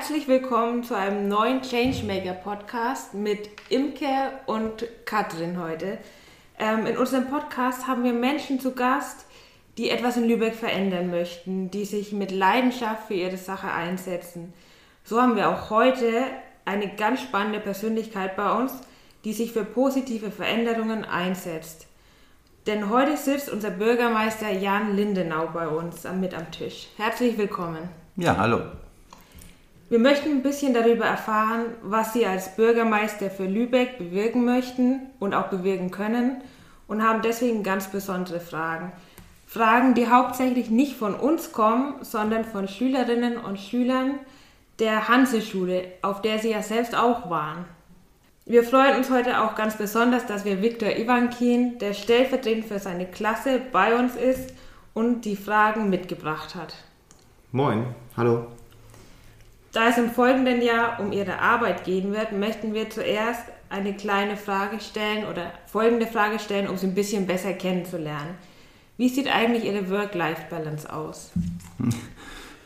[0.00, 5.98] Herzlich willkommen zu einem neuen Changemaker Podcast mit Imke und Katrin heute.
[6.58, 9.26] Ähm, in unserem Podcast haben wir Menschen zu Gast,
[9.76, 14.54] die etwas in Lübeck verändern möchten, die sich mit Leidenschaft für ihre Sache einsetzen.
[15.04, 16.24] So haben wir auch heute
[16.64, 18.72] eine ganz spannende Persönlichkeit bei uns,
[19.24, 21.88] die sich für positive Veränderungen einsetzt.
[22.66, 26.88] Denn heute sitzt unser Bürgermeister Jan Lindenau bei uns mit am Tisch.
[26.96, 27.90] Herzlich willkommen.
[28.16, 28.60] Ja, hallo.
[29.90, 35.34] Wir möchten ein bisschen darüber erfahren, was Sie als Bürgermeister für Lübeck bewirken möchten und
[35.34, 36.42] auch bewirken können
[36.86, 38.92] und haben deswegen ganz besondere Fragen.
[39.48, 44.20] Fragen, die hauptsächlich nicht von uns kommen, sondern von Schülerinnen und Schülern
[44.78, 47.64] der Hanseschule, auf der Sie ja selbst auch waren.
[48.46, 53.06] Wir freuen uns heute auch ganz besonders, dass wir Viktor Ivankin, der stellvertretend für seine
[53.06, 54.54] Klasse bei uns ist
[54.94, 56.76] und die Fragen mitgebracht hat.
[57.50, 58.46] Moin, hallo.
[59.72, 64.36] Da es im folgenden Jahr um Ihre Arbeit gehen wird, möchten wir zuerst eine kleine
[64.36, 68.36] Frage stellen oder folgende Frage stellen, um Sie ein bisschen besser kennenzulernen.
[68.96, 71.32] Wie sieht eigentlich Ihre Work-Life-Balance aus?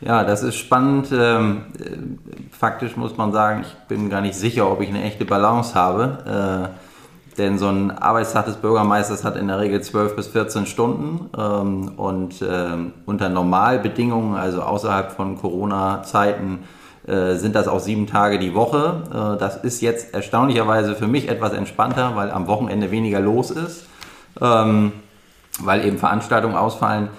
[0.01, 1.07] Ja, das ist spannend.
[1.13, 5.23] Ähm, äh, faktisch muss man sagen, ich bin gar nicht sicher, ob ich eine echte
[5.23, 6.73] Balance habe.
[6.75, 11.29] Äh, denn so ein Arbeitstag des Bürgermeisters hat in der Regel 12 bis 14 Stunden.
[11.37, 16.65] Ähm, und ähm, unter Normalbedingungen, also außerhalb von Corona-Zeiten,
[17.07, 19.03] äh, sind das auch sieben Tage die Woche.
[19.11, 23.85] Äh, das ist jetzt erstaunlicherweise für mich etwas entspannter, weil am Wochenende weniger los ist,
[24.41, 24.91] ähm,
[25.59, 27.09] weil eben Veranstaltungen ausfallen.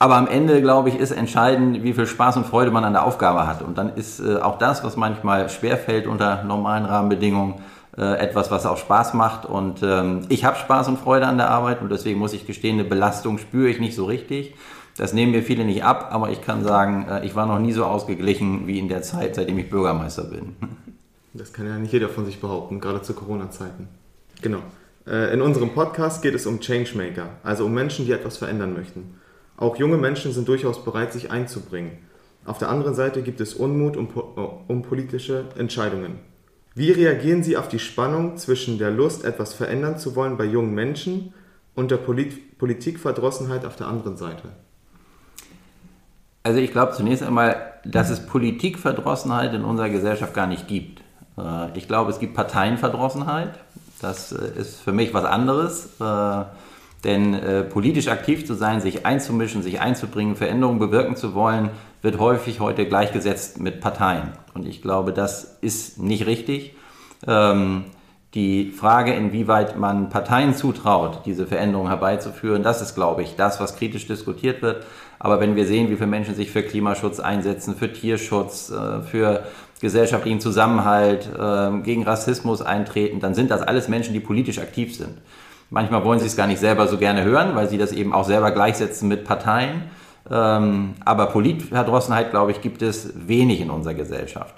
[0.00, 3.04] Aber am Ende, glaube ich, ist entscheidend, wie viel Spaß und Freude man an der
[3.04, 3.62] Aufgabe hat.
[3.62, 7.54] Und dann ist äh, auch das, was manchmal schwerfällt unter normalen Rahmenbedingungen,
[7.96, 9.44] etwas, was auch Spaß macht.
[9.44, 12.78] Und ähm, ich habe Spaß und Freude an der Arbeit und deswegen muss ich gestehen,
[12.78, 14.54] eine Belastung spüre ich nicht so richtig.
[14.98, 17.72] Das nehmen mir viele nicht ab, aber ich kann sagen, äh, ich war noch nie
[17.72, 20.56] so ausgeglichen wie in der Zeit, seitdem ich Bürgermeister bin.
[21.34, 23.86] Das kann ja nicht jeder von sich behaupten, gerade zu Corona-Zeiten.
[24.42, 24.58] Genau.
[25.06, 29.14] Äh, in unserem Podcast geht es um Changemaker, also um Menschen, die etwas verändern möchten.
[29.56, 31.92] Auch junge Menschen sind durchaus bereit, sich einzubringen.
[32.44, 36.18] Auf der anderen Seite gibt es Unmut um, äh, um politische Entscheidungen.
[36.74, 40.74] Wie reagieren Sie auf die Spannung zwischen der Lust, etwas verändern zu wollen bei jungen
[40.74, 41.34] Menschen
[41.76, 44.48] und der Polit Politikverdrossenheit auf der anderen Seite?
[46.48, 51.02] Also ich glaube zunächst einmal, dass es Politikverdrossenheit in unserer Gesellschaft gar nicht gibt.
[51.36, 53.50] Äh, ich glaube, es gibt Parteienverdrossenheit.
[54.00, 56.00] Das äh, ist für mich was anderes.
[56.00, 56.44] Äh,
[57.04, 61.70] denn politisch aktiv zu sein, sich einzumischen, sich einzubringen, Veränderungen bewirken zu wollen,
[62.02, 64.32] wird häufig heute gleichgesetzt mit Parteien.
[64.54, 66.74] Und ich glaube, das ist nicht richtig.
[67.24, 67.84] Ähm,
[68.34, 73.76] die Frage, inwieweit man Parteien zutraut, diese Veränderungen herbeizuführen, das ist, glaube ich, das, was
[73.76, 74.84] kritisch diskutiert wird.
[75.18, 79.44] Aber wenn wir sehen, wie viele Menschen sich für Klimaschutz einsetzen, für Tierschutz, äh, für
[79.80, 85.18] gesellschaftlichen Zusammenhalt, ähm, gegen Rassismus eintreten, dann sind das alles Menschen, die politisch aktiv sind.
[85.70, 88.24] Manchmal wollen sie es gar nicht selber so gerne hören, weil sie das eben auch
[88.24, 89.82] selber gleichsetzen mit Parteien.
[90.30, 94.54] Ähm, aber Politverdrossenheit, glaube ich, gibt es wenig in unserer Gesellschaft.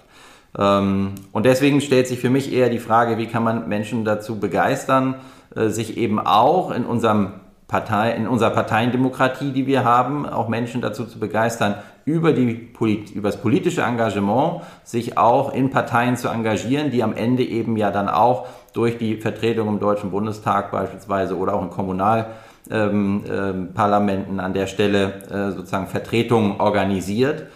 [0.59, 4.41] Ähm, und deswegen stellt sich für mich eher die Frage, wie kann man Menschen dazu
[4.41, 5.17] begeistern,
[5.55, 7.33] äh, sich eben auch in unserem
[7.71, 12.73] Partei, in unserer Parteiendemokratie, die wir haben, auch Menschen dazu zu begeistern, über, die,
[13.15, 17.93] über das politische Engagement sich auch in Parteien zu engagieren, die am Ende eben ja
[17.93, 22.35] dann auch durch die Vertretung im Deutschen Bundestag beispielsweise oder auch in Kommunalparlamenten
[22.71, 27.47] ähm, ähm, an der Stelle äh, sozusagen Vertretungen organisiert.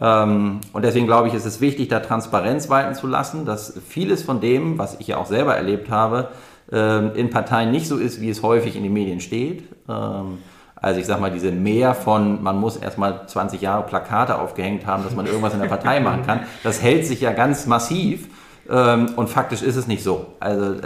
[0.00, 4.22] Ähm, und deswegen glaube ich, ist es wichtig, da Transparenz walten zu lassen, dass vieles
[4.22, 6.28] von dem, was ich ja auch selber erlebt habe,
[6.72, 9.64] ähm, in Parteien nicht so ist, wie es häufig in den Medien steht.
[9.88, 10.38] Ähm,
[10.76, 15.04] also ich sage mal, diese Mehr von, man muss erstmal 20 Jahre Plakate aufgehängt haben,
[15.04, 18.28] dass man irgendwas in der Partei machen kann, das hält sich ja ganz massiv
[18.66, 20.26] und faktisch ist es nicht so.
[20.38, 20.76] Also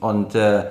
[0.00, 0.64] und äh,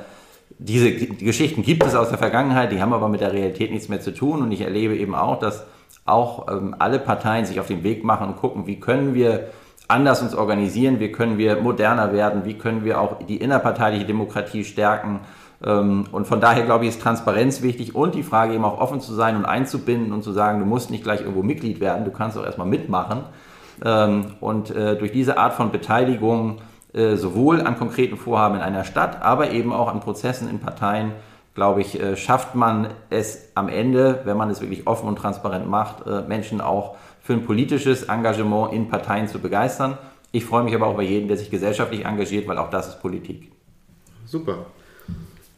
[0.57, 4.01] diese Geschichten gibt es aus der Vergangenheit, die haben aber mit der Realität nichts mehr
[4.01, 5.65] zu tun und ich erlebe eben auch, dass
[6.07, 9.50] auch ähm, alle Parteien sich auf den Weg machen und gucken, wie können wir
[9.88, 14.63] anders uns organisieren, wie können wir moderner werden, wie können wir auch die innerparteiliche Demokratie
[14.63, 15.21] stärken.
[15.63, 19.01] Ähm, und von daher glaube ich, ist Transparenz wichtig und die Frage eben auch offen
[19.01, 22.12] zu sein und einzubinden und zu sagen, du musst nicht gleich irgendwo Mitglied werden, du
[22.12, 23.24] kannst auch erstmal mitmachen.
[23.83, 26.57] Ähm, und äh, durch diese Art von Beteiligung
[26.94, 31.12] äh, sowohl an konkreten Vorhaben in einer Stadt, aber eben auch an Prozessen in Parteien
[31.57, 35.68] glaube ich, äh, schafft man es am Ende, wenn man es wirklich offen und transparent
[35.68, 39.98] macht, äh, Menschen auch für ein politisches Engagement in Parteien zu begeistern.
[40.31, 43.01] Ich freue mich aber auch über jeden, der sich gesellschaftlich engagiert, weil auch das ist
[43.01, 43.51] Politik.
[44.27, 44.68] Super.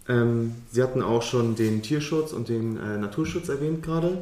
[0.08, 4.20] Ähm, Sie hatten auch schon den Tierschutz und den äh, Naturschutz erwähnt gerade.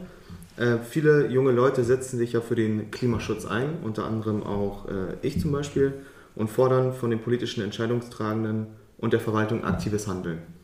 [0.57, 5.15] Äh, viele junge Leute setzen sich ja für den Klimaschutz ein, unter anderem auch äh,
[5.21, 5.93] ich zum Beispiel,
[6.33, 8.65] und fordern von den politischen Entscheidungstragenden
[8.97, 10.56] und der Verwaltung aktives Handeln.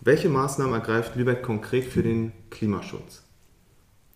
[0.00, 3.24] Welche Maßnahmen ergreift Lübeck konkret für den Klimaschutz?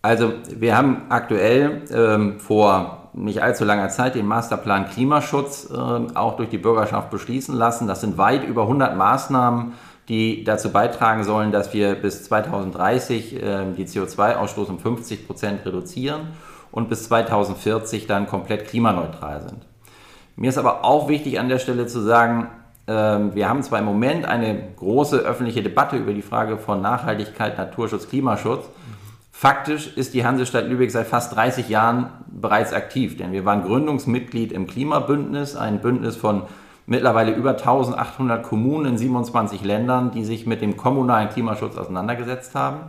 [0.01, 6.35] Also wir haben aktuell ähm, vor nicht allzu langer Zeit den Masterplan Klimaschutz äh, auch
[6.35, 7.87] durch die Bürgerschaft beschließen lassen.
[7.87, 9.73] Das sind weit über 100 Maßnahmen,
[10.09, 16.29] die dazu beitragen sollen, dass wir bis 2030 äh, die CO2-Ausstoß um 50 Prozent reduzieren
[16.71, 19.65] und bis 2040 dann komplett klimaneutral sind.
[20.35, 22.49] Mir ist aber auch wichtig an der Stelle zu sagen,
[22.85, 28.09] wir haben zwar im Moment eine große öffentliche Debatte über die Frage von Nachhaltigkeit, Naturschutz,
[28.09, 28.65] Klimaschutz.
[29.31, 34.51] Faktisch ist die Hansestadt Lübeck seit fast 30 Jahren bereits aktiv, denn wir waren Gründungsmitglied
[34.51, 36.43] im Klimabündnis, ein Bündnis von
[36.85, 42.81] mittlerweile über 1800 Kommunen in 27 Ländern, die sich mit dem kommunalen Klimaschutz auseinandergesetzt haben.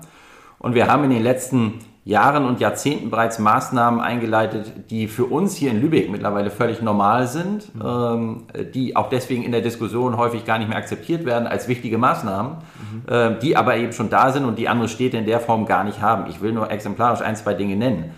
[0.58, 5.56] Und wir haben in den letzten Jahren und Jahrzehnten bereits Maßnahmen eingeleitet, die für uns
[5.56, 7.82] hier in Lübeck mittlerweile völlig normal sind, mhm.
[7.82, 11.96] ähm, die auch deswegen in der Diskussion häufig gar nicht mehr akzeptiert werden als wichtige
[11.96, 13.12] Maßnahmen, mhm.
[13.12, 15.82] äh, die aber eben schon da sind und die andere Städte in der Form gar
[15.82, 16.28] nicht haben.
[16.28, 18.12] Ich will nur exemplarisch ein, zwei Dinge nennen.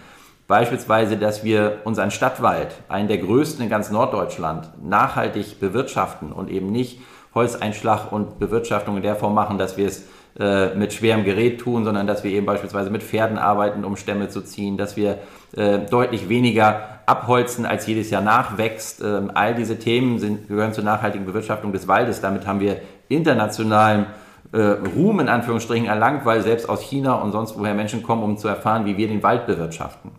[0.49, 6.71] Beispielsweise, dass wir unseren Stadtwald, einen der größten in ganz Norddeutschland, nachhaltig bewirtschaften und eben
[6.71, 7.01] nicht
[7.35, 10.05] Holzeinschlag und Bewirtschaftung in der Form machen, dass wir es
[10.39, 14.29] äh, mit schwerem Gerät tun, sondern dass wir eben beispielsweise mit Pferden arbeiten, um Stämme
[14.29, 15.19] zu ziehen, dass wir
[15.57, 19.03] äh, deutlich weniger abholzen, als jedes Jahr nachwächst.
[19.03, 22.21] Ähm, all diese Themen sind, gehören zur nachhaltigen Bewirtschaftung des Waldes.
[22.21, 24.07] Damit haben wir internationalen
[24.53, 24.61] äh,
[24.95, 28.49] Ruhm in Anführungsstrichen erlangt, weil selbst aus China und sonst woher Menschen kommen, um zu
[28.49, 30.11] erfahren, wie wir den Wald bewirtschaften.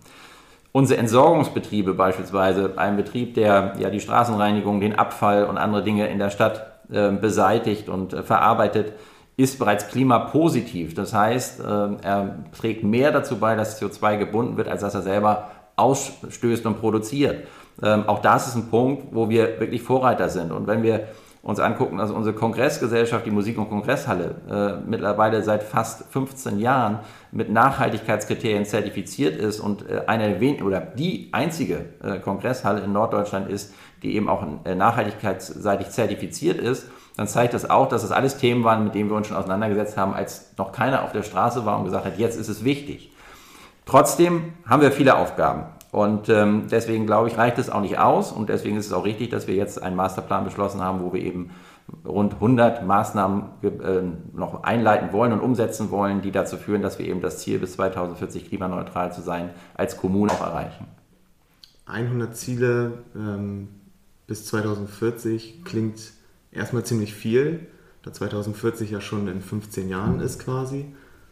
[0.72, 6.20] Unsere Entsorgungsbetriebe beispielsweise, ein Betrieb, der ja die Straßenreinigung, den Abfall und andere Dinge in
[6.20, 8.94] der Stadt äh, beseitigt und äh, verarbeitet,
[9.38, 10.96] ist bereits klimapositiv.
[10.96, 15.04] Das heißt, äh, er trägt mehr dazu bei, dass CO2 gebunden wird, als dass er
[15.04, 17.48] selber ausstößt und produziert.
[17.84, 20.52] Ähm, auch das ist ein Punkt, wo wir wirklich Vorreiter sind.
[20.52, 21.08] Und wenn wir
[21.44, 27.00] uns angucken, dass unsere Kongressgesellschaft, die Musik- und Kongresshalle, äh, mittlerweile seit fast 15 Jahren
[27.32, 33.74] mit Nachhaltigkeitskriterien zertifiziert ist und äh, eine oder die einzige äh, Kongresshalle in Norddeutschland ist,
[34.02, 38.64] die eben auch äh, nachhaltigkeitsseitig zertifiziert ist, dann zeigt das auch, dass das alles Themen
[38.64, 41.80] waren, mit denen wir uns schon auseinandergesetzt haben, als noch keiner auf der Straße war
[41.80, 43.12] und gesagt hat, jetzt ist es wichtig.
[43.86, 45.64] Trotzdem haben wir viele Aufgaben.
[45.92, 48.32] Und ähm, deswegen glaube ich, reicht es auch nicht aus.
[48.32, 51.22] Und deswegen ist es auch richtig, dass wir jetzt einen Masterplan beschlossen haben, wo wir
[51.22, 51.50] eben
[52.06, 57.08] rund 100 Maßnahmen äh, noch einleiten wollen und umsetzen wollen, die dazu führen, dass wir
[57.08, 60.86] eben das Ziel bis 2040 klimaneutral zu sein als Kommune auch erreichen.
[61.88, 63.70] 100 Ziele ähm,
[64.28, 66.17] bis 2040 klingt
[66.52, 67.68] erstmal ziemlich viel,
[68.04, 70.86] da 2040 ja schon in 15 Jahren ist quasi.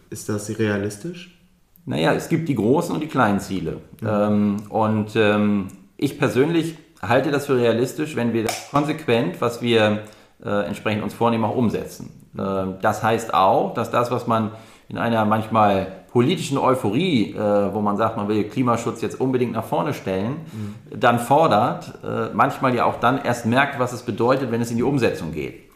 [0.10, 1.40] Ist das realistisch?
[1.86, 3.82] Naja, es gibt die großen und die kleinen Ziele.
[4.02, 4.08] Mhm.
[4.08, 5.68] Ähm, und ähm,
[5.98, 10.04] ich persönlich halte das für realistisch, wenn wir das konsequent, was wir
[10.44, 12.30] äh, entsprechend uns vornehmen, auch umsetzen.
[12.38, 14.52] Äh, das heißt auch, dass das, was man
[14.90, 19.66] in einer manchmal politischen Euphorie, äh, wo man sagt, man will Klimaschutz jetzt unbedingt nach
[19.66, 20.98] vorne stellen, mhm.
[20.98, 24.78] dann fordert, äh, manchmal ja auch dann erst merkt, was es bedeutet, wenn es in
[24.78, 25.70] die Umsetzung geht.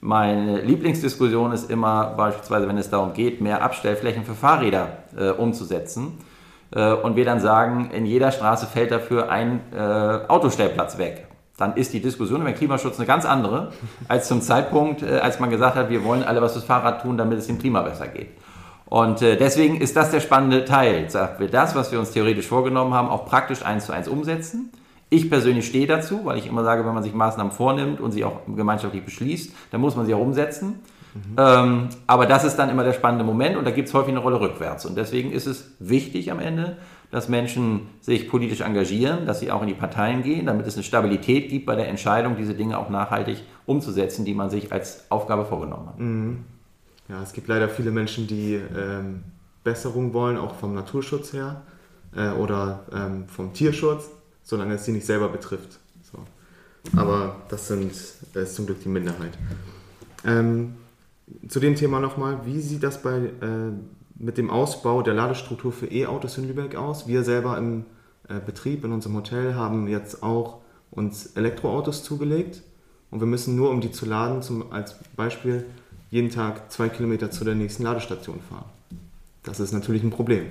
[0.00, 6.16] Meine Lieblingsdiskussion ist immer beispielsweise, wenn es darum geht, mehr Abstellflächen für Fahrräder äh, umzusetzen.
[6.74, 11.26] Äh, und wir dann sagen, in jeder Straße fällt dafür ein äh, Autostellplatz weg.
[11.58, 13.72] Dann ist die Diskussion über den Klimaschutz eine ganz andere
[14.08, 17.18] als zum Zeitpunkt, äh, als man gesagt hat, wir wollen alle was fürs Fahrrad tun,
[17.18, 18.28] damit es dem Klima besser geht.
[18.92, 21.08] Und äh, deswegen ist das der spannende Teil.
[21.08, 24.70] Sagt wir das, was wir uns theoretisch vorgenommen haben, auch praktisch eins zu eins umsetzen
[25.12, 28.24] ich persönlich stehe dazu, weil ich immer sage, wenn man sich Maßnahmen vornimmt und sie
[28.24, 30.80] auch gemeinschaftlich beschließt, dann muss man sie auch umsetzen.
[31.12, 31.36] Mhm.
[31.36, 34.20] Ähm, aber das ist dann immer der spannende Moment und da gibt es häufig eine
[34.20, 34.86] Rolle rückwärts.
[34.86, 36.78] Und deswegen ist es wichtig am Ende,
[37.10, 40.82] dass Menschen sich politisch engagieren, dass sie auch in die Parteien gehen, damit es eine
[40.82, 45.44] Stabilität gibt bei der Entscheidung, diese Dinge auch nachhaltig umzusetzen, die man sich als Aufgabe
[45.44, 45.98] vorgenommen hat.
[45.98, 46.44] Mhm.
[47.08, 49.24] Ja, es gibt leider viele Menschen, die ähm,
[49.64, 51.62] Besserung wollen, auch vom Naturschutz her
[52.16, 54.08] äh, oder ähm, vom Tierschutz
[54.42, 55.78] solange es sie nicht selber betrifft.
[56.02, 56.18] So.
[56.98, 57.92] Aber das, sind,
[58.34, 59.38] das ist zum Glück die Minderheit.
[60.24, 60.74] Ähm,
[61.48, 63.72] zu dem Thema nochmal, wie sieht das bei, äh,
[64.16, 67.06] mit dem Ausbau der Ladestruktur für E-Autos in Lübeck aus?
[67.06, 67.84] Wir selber im
[68.28, 72.62] äh, Betrieb, in unserem Hotel, haben jetzt auch uns Elektroautos zugelegt
[73.10, 75.64] und wir müssen nur, um die zu laden, zum, als Beispiel
[76.12, 78.70] jeden Tag zwei Kilometer zu der nächsten Ladestation fahren.
[79.42, 80.44] Das ist natürlich ein Problem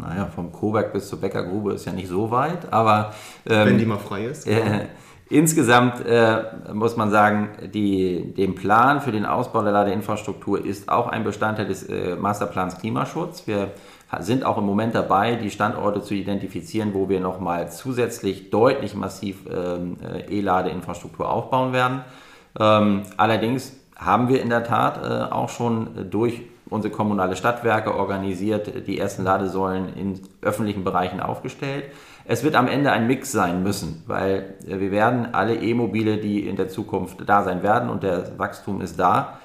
[0.00, 3.14] naja, vom Koberg bis zur Bäckergrube ist ja nicht so weit, aber.
[3.48, 4.46] Ähm, Wenn die mal frei ist.
[4.46, 4.86] Äh,
[5.28, 11.08] insgesamt äh, muss man sagen, die, dem Plan für den Ausbau der Ladeinfrastruktur ist auch
[11.08, 13.46] ein Bestandteil des äh, Masterplans Klimaschutz.
[13.46, 13.72] Wir
[14.20, 19.40] sind auch im Moment dabei, die Standorte zu identifizieren, wo wir nochmal zusätzlich deutlich massiv
[19.50, 22.02] ähm, äh, E-Ladeinfrastruktur aufbauen werden.
[22.58, 28.86] Ähm, allerdings haben wir in der Tat äh, auch schon durch unsere kommunale Stadtwerke organisiert
[28.86, 31.84] die ersten Ladesäulen in öffentlichen Bereichen aufgestellt.
[32.24, 36.46] Es wird am Ende ein Mix sein müssen, weil äh, wir werden alle E-Mobile, die
[36.46, 39.38] in der Zukunft da sein werden und der Wachstum ist da,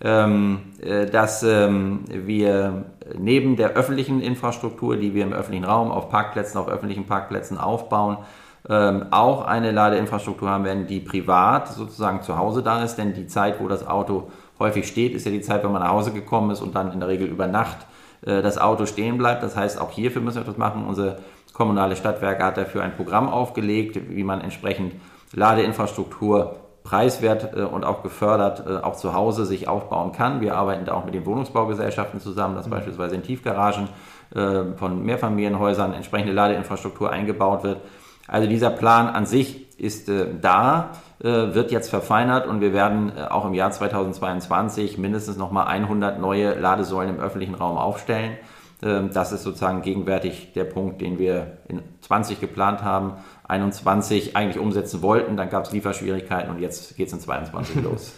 [0.00, 2.84] ähm, äh, dass ähm, wir
[3.18, 8.18] neben der öffentlichen Infrastruktur, die wir im öffentlichen Raum auf Parkplätzen, auf öffentlichen Parkplätzen aufbauen,
[8.68, 13.26] ähm, auch eine Ladeinfrastruktur haben werden, die privat sozusagen zu Hause da ist, denn die
[13.26, 16.50] Zeit, wo das Auto häufig steht, ist ja die Zeit, wenn man nach Hause gekommen
[16.50, 17.78] ist und dann in der Regel über Nacht
[18.22, 19.42] äh, das Auto stehen bleibt.
[19.42, 20.86] Das heißt, auch hierfür müssen wir etwas machen.
[20.86, 21.18] Unsere
[21.52, 24.94] kommunale Stadtwerke hat dafür ein Programm aufgelegt, wie man entsprechend
[25.32, 26.56] Ladeinfrastruktur
[26.86, 30.40] preiswert äh, und auch gefördert äh, auch zu Hause sich aufbauen kann.
[30.40, 32.70] Wir arbeiten da auch mit den Wohnungsbaugesellschaften zusammen, dass mhm.
[32.70, 33.88] beispielsweise in Tiefgaragen
[34.34, 37.80] äh, von Mehrfamilienhäusern entsprechende Ladeinfrastruktur eingebaut wird.
[38.28, 43.54] Also dieser Plan an sich ist da, wird jetzt verfeinert und wir werden auch im
[43.54, 48.36] Jahr 2022 mindestens nochmal 100 neue Ladesäulen im öffentlichen Raum aufstellen.
[48.82, 53.14] Ähm, das ist sozusagen gegenwärtig der Punkt, den wir in 20 geplant haben,
[53.48, 58.12] 21 eigentlich umsetzen wollten, dann gab es Lieferschwierigkeiten und jetzt geht es in 22 los.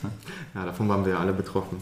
[0.55, 1.79] ja, davon waren wir ja alle betroffen.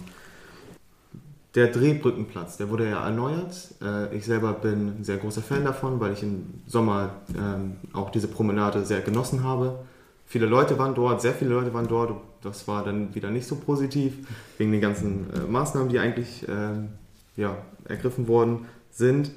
[1.57, 3.75] Der Drehbrückenplatz, der wurde ja erneuert.
[3.83, 8.11] Äh, ich selber bin ein sehr großer Fan davon, weil ich im Sommer ähm, auch
[8.11, 9.79] diese Promenade sehr genossen habe.
[10.27, 12.13] Viele Leute waren dort, sehr viele Leute waren dort.
[12.43, 16.91] Das war dann wieder nicht so positiv, wegen den ganzen äh, Maßnahmen, die eigentlich ähm,
[17.37, 17.57] ja,
[17.89, 19.31] ergriffen worden sind.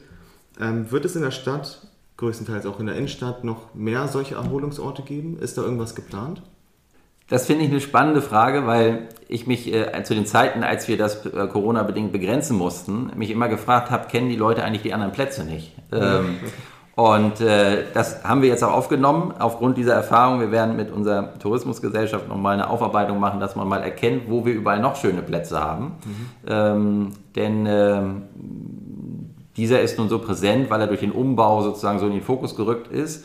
[0.60, 5.04] Ähm, wird es in der Stadt, größtenteils auch in der Innenstadt, noch mehr solche Erholungsorte
[5.04, 5.40] geben?
[5.40, 6.42] Ist da irgendwas geplant?
[7.29, 10.98] Das finde ich eine spannende Frage, weil ich mich äh, zu den Zeiten, als wir
[10.98, 15.13] das äh, Corona-bedingt begrenzen mussten, mich immer gefragt habe, kennen die Leute eigentlich die anderen
[15.13, 15.75] Plätze nicht?
[15.91, 16.38] Ähm,
[16.95, 20.41] und äh, das haben wir jetzt auch aufgenommen aufgrund dieser Erfahrung.
[20.41, 24.53] Wir werden mit unserer Tourismusgesellschaft nochmal eine Aufarbeitung machen, dass man mal erkennt, wo wir
[24.53, 25.93] überall noch schöne Plätze haben.
[26.03, 26.27] Mhm.
[26.48, 28.21] Ähm, denn ähm,
[29.55, 32.55] dieser ist nun so präsent, weil er durch den Umbau sozusagen so in den Fokus
[32.57, 33.24] gerückt ist.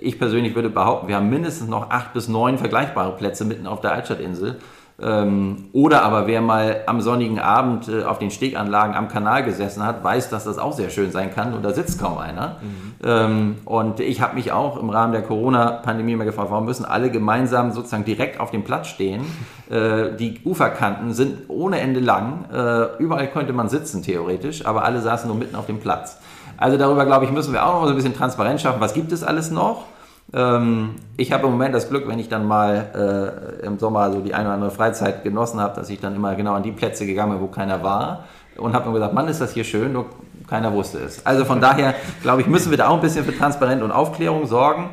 [0.00, 3.80] Ich persönlich würde behaupten, wir haben mindestens noch acht bis neun vergleichbare Plätze mitten auf
[3.80, 4.58] der Altstadtinsel.
[5.02, 9.82] Ähm, oder aber wer mal am sonnigen Abend äh, auf den Steganlagen am Kanal gesessen
[9.82, 12.56] hat, weiß, dass das auch sehr schön sein kann und da sitzt kaum einer.
[12.60, 12.94] Mhm.
[13.02, 17.10] Ähm, und ich habe mich auch im Rahmen der Corona-Pandemie mal gefragt, warum müssen alle
[17.10, 19.24] gemeinsam sozusagen direkt auf dem Platz stehen?
[19.70, 22.46] Äh, die Uferkanten sind ohne Ende lang.
[22.52, 26.18] Äh, überall könnte man sitzen, theoretisch, aber alle saßen nur mitten auf dem Platz.
[26.60, 28.80] Also darüber, glaube ich, müssen wir auch noch so ein bisschen Transparenz schaffen.
[28.80, 29.86] Was gibt es alles noch?
[30.32, 34.20] Ähm, ich habe im Moment das Glück, wenn ich dann mal äh, im Sommer so
[34.20, 37.06] die eine oder andere Freizeit genossen habe, dass ich dann immer genau an die Plätze
[37.06, 38.24] gegangen bin, wo keiner war
[38.58, 40.06] und habe mir gesagt, Mann, ist das hier schön, nur
[40.46, 41.24] keiner wusste es.
[41.24, 44.46] Also von daher, glaube ich, müssen wir da auch ein bisschen für Transparenz und Aufklärung
[44.46, 44.90] sorgen.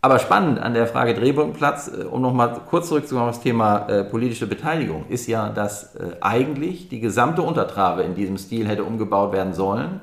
[0.00, 4.04] Aber spannend an der Frage Drehbrückenplatz, äh, um nochmal kurz zurückzukommen auf das Thema äh,
[4.04, 9.32] politische Beteiligung, ist ja, dass äh, eigentlich die gesamte Untertrave in diesem Stil hätte umgebaut
[9.32, 10.00] werden sollen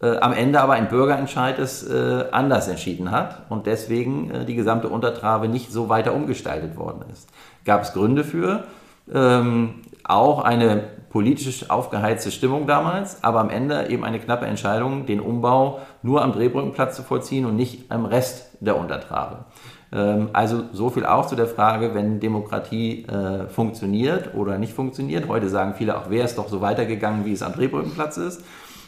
[0.00, 4.54] äh, am Ende aber ein Bürgerentscheid es äh, anders entschieden hat und deswegen äh, die
[4.54, 7.28] gesamte Untertrave nicht so weiter umgestaltet worden ist.
[7.64, 8.64] Gab es Gründe für,
[9.12, 15.20] ähm, auch eine politisch aufgeheizte Stimmung damals, aber am Ende eben eine knappe Entscheidung, den
[15.20, 19.46] Umbau nur am Drehbrückenplatz zu vollziehen und nicht am Rest der Untertrave.
[19.92, 25.26] Ähm, also so viel auch zu der Frage, wenn Demokratie äh, funktioniert oder nicht funktioniert.
[25.28, 28.44] Heute sagen viele auch, wäre es doch so weitergegangen, wie es am Drehbrückenplatz ist.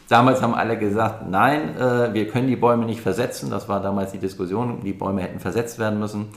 [0.09, 3.51] Damals haben alle gesagt, nein, äh, wir können die Bäume nicht versetzen.
[3.51, 6.29] Das war damals die Diskussion, die Bäume hätten versetzt werden müssen.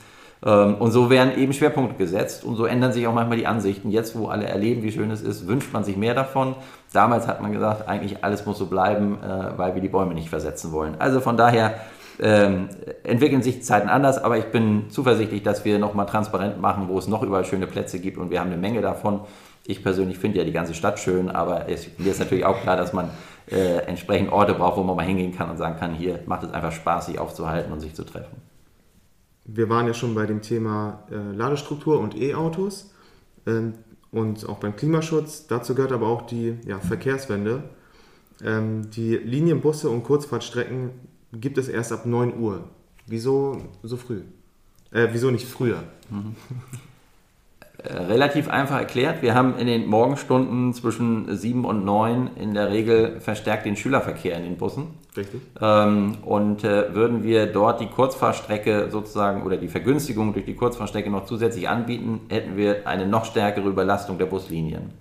[0.45, 3.91] Ähm, und so werden eben Schwerpunkte gesetzt und so ändern sich auch manchmal die Ansichten.
[3.91, 6.55] Jetzt, wo alle erleben, wie schön es ist, wünscht man sich mehr davon.
[6.93, 10.29] Damals hat man gesagt, eigentlich alles muss so bleiben, äh, weil wir die Bäume nicht
[10.29, 10.97] versetzen wollen.
[10.99, 11.75] Also von daher
[12.21, 12.69] ähm,
[13.05, 17.09] entwickeln sich Zeiten anders, aber ich bin zuversichtlich, dass wir nochmal transparent machen, wo es
[17.09, 19.21] noch überall schöne Plätze gibt und wir haben eine Menge davon.
[19.65, 22.77] Ich persönlich finde ja die ganze Stadt schön, aber es, mir ist natürlich auch klar,
[22.77, 23.11] dass man
[23.51, 26.53] äh, entsprechend Orte braucht, wo man mal hingehen kann und sagen kann, hier macht es
[26.53, 28.37] einfach Spaß, sich aufzuhalten und sich zu treffen.
[29.45, 32.93] Wir waren ja schon bei dem Thema äh, Ladestruktur und E-Autos
[33.47, 33.75] ähm,
[34.11, 35.47] und auch beim Klimaschutz.
[35.47, 37.65] Dazu gehört aber auch die ja, Verkehrswende.
[38.45, 40.91] Ähm, die Linienbusse und Kurzfahrtstrecken
[41.33, 42.69] gibt es erst ab 9 Uhr.
[43.07, 44.23] Wieso so früh?
[44.93, 45.83] Äh, wieso nicht früher?
[46.11, 46.37] Mhm.
[47.85, 49.23] Relativ einfach erklärt.
[49.23, 54.37] Wir haben in den Morgenstunden zwischen sieben und neun in der Regel verstärkt den Schülerverkehr
[54.37, 54.87] in den Bussen.
[55.17, 55.41] Richtig.
[55.61, 61.11] Ähm, und äh, würden wir dort die Kurzfahrstrecke sozusagen oder die Vergünstigung durch die Kurzfahrstrecke
[61.11, 64.93] noch zusätzlich anbieten, hätten wir eine noch stärkere Überlastung der Buslinien.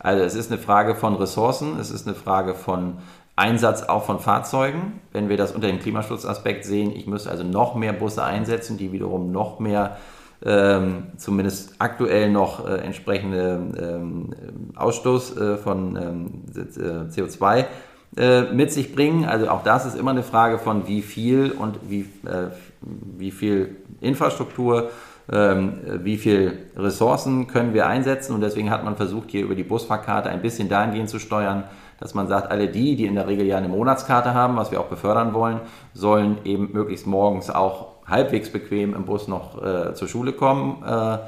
[0.00, 2.98] Also es ist eine Frage von Ressourcen, es ist eine Frage von
[3.36, 6.94] Einsatz auch von Fahrzeugen, wenn wir das unter dem Klimaschutzaspekt sehen.
[6.94, 9.96] Ich müsste also noch mehr Busse einsetzen, die wiederum noch mehr,
[10.44, 14.30] ähm, zumindest aktuell noch äh, entsprechende ähm,
[14.74, 17.64] Ausstoß äh, von ähm, äh, CO2
[18.16, 19.24] äh, mit sich bringen.
[19.24, 22.48] Also auch das ist immer eine Frage von wie viel und wie, äh,
[22.80, 24.90] wie viel Infrastruktur
[25.32, 29.62] ähm, wie viel Ressourcen können wir einsetzen und deswegen hat man versucht, hier über die
[29.62, 31.64] Busfahrkarte ein bisschen dahingehend zu steuern,
[32.00, 34.80] dass man sagt, alle die, die in der Regel ja eine Monatskarte haben, was wir
[34.80, 35.60] auch befördern wollen,
[35.92, 40.82] sollen eben möglichst morgens auch halbwegs bequem im Bus noch äh, zur Schule kommen.
[40.84, 41.18] Äh,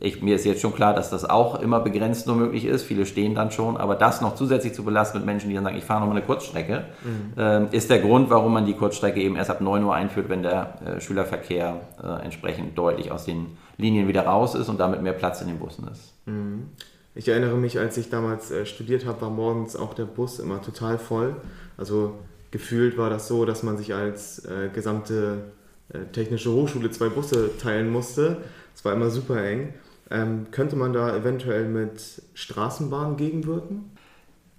[0.00, 2.84] ich, mir ist jetzt schon klar, dass das auch immer begrenzt nur möglich ist.
[2.84, 5.76] Viele stehen dann schon, aber das noch zusätzlich zu belasten mit Menschen, die dann sagen,
[5.76, 7.40] ich fahre noch mal eine Kurzstrecke, mhm.
[7.40, 10.42] äh, ist der Grund, warum man die Kurzstrecke eben erst ab 9 Uhr einführt, wenn
[10.42, 15.12] der äh, Schülerverkehr äh, entsprechend deutlich aus den Linien wieder raus ist und damit mehr
[15.12, 16.14] Platz in den Bussen ist.
[16.26, 16.70] Mhm.
[17.18, 20.62] Ich erinnere mich, als ich damals äh, studiert habe, war morgens auch der Bus immer
[20.62, 21.34] total voll.
[21.76, 22.14] Also
[22.52, 25.50] gefühlt war das so, dass man sich als äh, gesamte
[25.92, 28.36] äh, technische Hochschule zwei Busse teilen musste.
[28.72, 29.74] Es war immer super eng.
[30.12, 33.90] Ähm, könnte man da eventuell mit Straßenbahnen gegenwirken?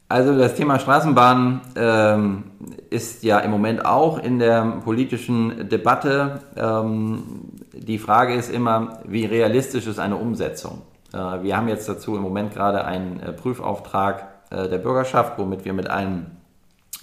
[0.09, 2.43] Also das Thema Straßenbahnen ähm,
[2.89, 6.41] ist ja im Moment auch in der politischen Debatte.
[6.57, 7.23] Ähm,
[7.71, 10.81] die Frage ist immer, wie realistisch ist eine Umsetzung?
[11.13, 15.65] Äh, wir haben jetzt dazu im Moment gerade einen äh, Prüfauftrag äh, der Bürgerschaft, womit
[15.65, 16.27] wir mit einem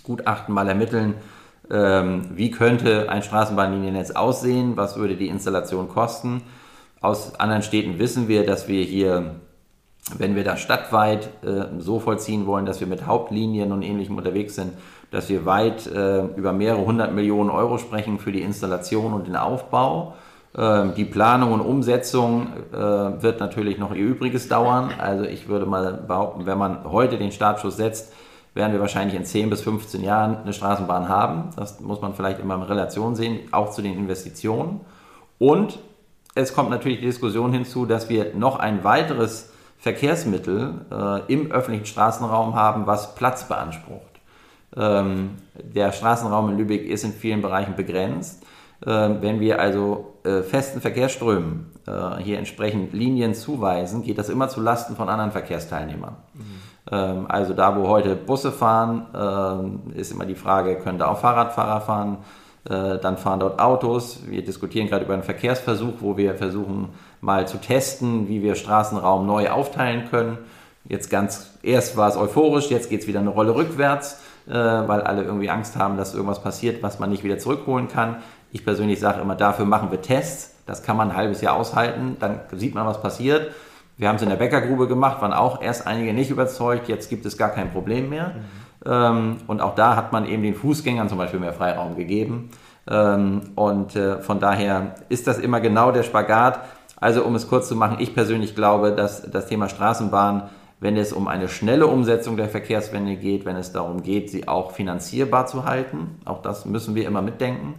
[0.02, 1.14] Gutachten mal ermitteln,
[1.70, 6.42] ähm, wie könnte ein Straßenbahnliniennetz aussehen, was würde die Installation kosten.
[7.00, 9.36] Aus anderen Städten wissen wir, dass wir hier,
[10.16, 11.28] wenn wir das stadtweit
[11.78, 14.72] so vollziehen wollen, dass wir mit Hauptlinien und ähnlichem unterwegs sind,
[15.10, 20.14] dass wir weit über mehrere hundert Millionen Euro sprechen für die Installation und den Aufbau.
[20.56, 24.90] Ähm, die Planung und Umsetzung äh, wird natürlich noch ihr Übriges dauern.
[24.98, 28.12] Also ich würde mal behaupten, wenn man heute den Startschuss setzt,
[28.54, 31.50] werden wir wahrscheinlich in 10 bis 15 Jahren eine Straßenbahn haben.
[31.56, 34.80] Das muss man vielleicht immer in Relation sehen, auch zu den Investitionen.
[35.38, 35.78] Und
[36.34, 41.84] es kommt natürlich die Diskussion hinzu, dass wir noch ein weiteres Verkehrsmittel äh, im öffentlichen
[41.84, 44.00] Straßenraum haben, was Platz beansprucht.
[44.74, 48.42] Ähm, der Straßenraum in Lübeck ist in vielen Bereichen begrenzt.
[48.84, 54.48] Ähm, wenn wir also äh, festen Verkehrsströmen äh, hier entsprechend Linien zuweisen, geht das immer
[54.48, 56.16] zu Lasten von anderen Verkehrsteilnehmern.
[56.34, 56.42] Mhm.
[56.90, 61.80] Ähm, also da, wo heute Busse fahren, ist immer die Frage, können da auch Fahrradfahrer
[61.80, 62.18] fahren?
[62.68, 64.22] Äh, dann fahren dort Autos.
[64.26, 66.88] Wir diskutieren gerade über einen Verkehrsversuch, wo wir versuchen
[67.20, 70.38] mal zu testen, wie wir Straßenraum neu aufteilen können.
[70.88, 75.24] Jetzt ganz, erst war es euphorisch, jetzt geht es wieder eine Rolle rückwärts, weil alle
[75.24, 78.18] irgendwie Angst haben, dass irgendwas passiert, was man nicht wieder zurückholen kann.
[78.52, 80.54] Ich persönlich sage immer, dafür machen wir Tests.
[80.66, 82.16] Das kann man ein halbes Jahr aushalten.
[82.20, 83.52] Dann sieht man, was passiert.
[83.98, 86.88] Wir haben es in der Bäckergrube gemacht, waren auch erst einige nicht überzeugt.
[86.88, 88.34] Jetzt gibt es gar kein Problem mehr.
[88.84, 88.90] Mhm.
[88.90, 92.50] Ähm, und auch da hat man eben den Fußgängern zum Beispiel mehr Freiraum gegeben.
[92.88, 96.60] Ähm, und äh, von daher ist das immer genau der Spagat.
[96.98, 101.12] Also um es kurz zu machen, ich persönlich glaube, dass das Thema Straßenbahn, wenn es
[101.12, 105.64] um eine schnelle Umsetzung der Verkehrswende geht, wenn es darum geht, sie auch finanzierbar zu
[105.64, 107.74] halten, auch das müssen wir immer mitdenken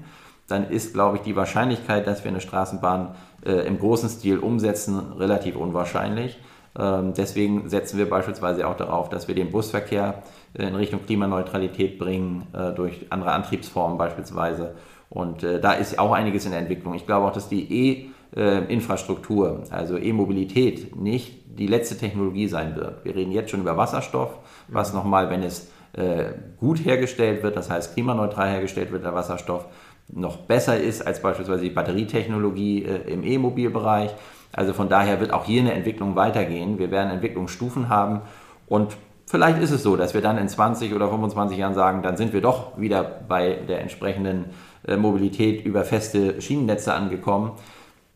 [0.48, 5.14] dann ist, glaube ich, die Wahrscheinlichkeit, dass wir eine Straßenbahn äh, im großen Stil umsetzen,
[5.18, 6.40] relativ unwahrscheinlich.
[6.78, 11.98] Ähm, deswegen setzen wir beispielsweise auch darauf, dass wir den Busverkehr äh, in Richtung Klimaneutralität
[11.98, 14.76] bringen, äh, durch andere Antriebsformen beispielsweise.
[15.10, 16.94] Und äh, da ist auch einiges in der Entwicklung.
[16.94, 23.04] Ich glaube auch, dass die E-Infrastruktur, also E-Mobilität, nicht die letzte Technologie sein wird.
[23.04, 25.00] Wir reden jetzt schon über Wasserstoff, was mhm.
[25.00, 29.66] nochmal, wenn es äh, gut hergestellt wird, das heißt klimaneutral hergestellt wird, der Wasserstoff,
[30.10, 34.12] noch besser ist als beispielsweise die Batterietechnologie äh, im E-Mobilbereich.
[34.54, 36.80] Also von daher wird auch hier eine Entwicklung weitergehen.
[36.80, 38.22] Wir werden Entwicklungsstufen haben
[38.68, 42.18] und vielleicht ist es so, dass wir dann in 20 oder 25 Jahren sagen, dann
[42.18, 44.46] sind wir doch wieder bei der entsprechenden
[44.88, 47.52] äh, Mobilität über feste Schienennetze angekommen.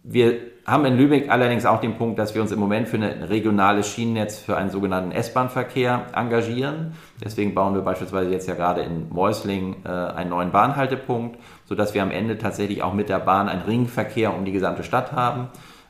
[0.03, 3.23] Wir haben in Lübeck allerdings auch den Punkt, dass wir uns im Moment für ein
[3.23, 6.93] regionales Schienennetz für einen sogenannten S-Bahn-Verkehr engagieren.
[7.23, 12.01] Deswegen bauen wir beispielsweise jetzt ja gerade in Mäusling äh, einen neuen Bahnhaltepunkt, sodass wir
[12.01, 15.49] am Ende tatsächlich auch mit der Bahn einen Ringverkehr um die gesamte Stadt haben.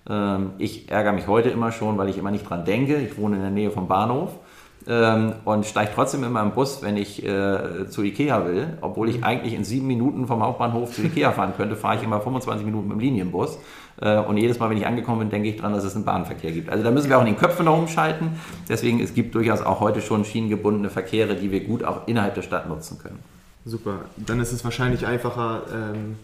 [0.09, 2.97] Ähm, ich ärgere mich heute immer schon, weil ich immer nicht dran denke.
[2.97, 4.39] Ich wohne in der Nähe vom Bahnhof
[4.87, 8.77] ähm, und steige trotzdem immer im Bus, wenn ich äh, zu Ikea will.
[8.81, 12.19] Obwohl ich eigentlich in sieben Minuten vom Hauptbahnhof zu Ikea fahren könnte, fahre ich immer
[12.19, 13.59] 25 Minuten mit dem Linienbus.
[13.99, 16.51] Äh, und jedes Mal, wenn ich angekommen bin, denke ich dran, dass es einen Bahnverkehr
[16.51, 16.69] gibt.
[16.69, 18.31] Also da müssen wir auch in den Köpfen noch umschalten.
[18.69, 22.41] Deswegen, es gibt durchaus auch heute schon schienengebundene Verkehre, die wir gut auch innerhalb der
[22.41, 23.19] Stadt nutzen können.
[23.65, 24.05] Super.
[24.17, 26.15] Dann ist es wahrscheinlich einfacher, ähm,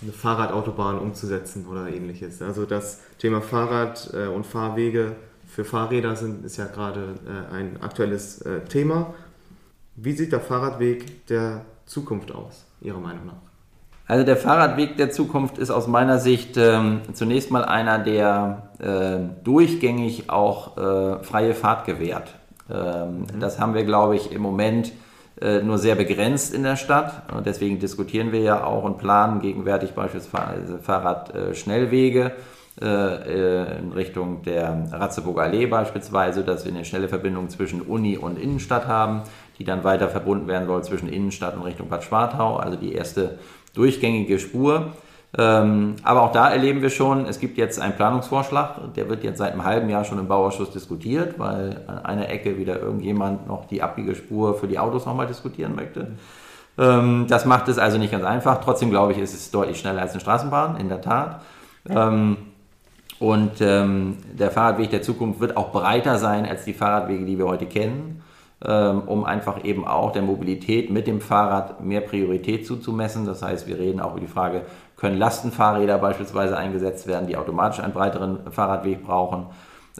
[0.00, 2.40] eine Fahrradautobahn umzusetzen oder ähnliches.
[2.40, 5.16] Also das Thema Fahrrad äh, und Fahrwege
[5.48, 9.14] für Fahrräder sind, ist ja gerade äh, ein aktuelles Thema.
[9.96, 13.47] Wie sieht der Fahrradweg der Zukunft aus, Ihrer Meinung nach?
[14.08, 19.44] Also der Fahrradweg der Zukunft ist aus meiner Sicht ähm, zunächst mal einer, der äh,
[19.44, 22.34] durchgängig auch äh, freie Fahrt gewährt.
[22.70, 23.40] Ähm, mhm.
[23.40, 24.92] Das haben wir, glaube ich, im Moment
[25.42, 27.30] äh, nur sehr begrenzt in der Stadt.
[27.36, 32.32] Und deswegen diskutieren wir ja auch und planen gegenwärtig beispielsweise Fahrradschnellwege
[32.80, 38.16] äh, äh, in Richtung der Ratzeburger Allee beispielsweise, dass wir eine schnelle Verbindung zwischen Uni
[38.16, 39.22] und Innenstadt haben,
[39.58, 43.38] die dann weiter verbunden werden soll zwischen Innenstadt und Richtung Bad Schwartau, also die erste
[43.78, 44.92] durchgängige Spur.
[45.36, 49.38] Ähm, aber auch da erleben wir schon, es gibt jetzt einen Planungsvorschlag, der wird jetzt
[49.38, 53.66] seit einem halben Jahr schon im Bauausschuss diskutiert, weil an einer Ecke wieder irgendjemand noch
[53.66, 56.12] die Abbiegespur für die Autos nochmal diskutieren möchte.
[56.78, 58.62] Ähm, das macht es also nicht ganz einfach.
[58.64, 61.42] Trotzdem glaube ich, ist es deutlich schneller als eine Straßenbahn, in der Tat.
[61.88, 62.36] Ähm,
[63.20, 67.66] und der Fahrradweg der Zukunft wird auch breiter sein als die Fahrradwege, die wir heute
[67.66, 68.22] kennen.
[68.64, 73.24] Ähm, um einfach eben auch der Mobilität mit dem Fahrrad mehr Priorität zuzumessen.
[73.24, 74.62] Das heißt, wir reden auch über die Frage,
[74.96, 79.46] können Lastenfahrräder beispielsweise eingesetzt werden, die automatisch einen breiteren Fahrradweg brauchen.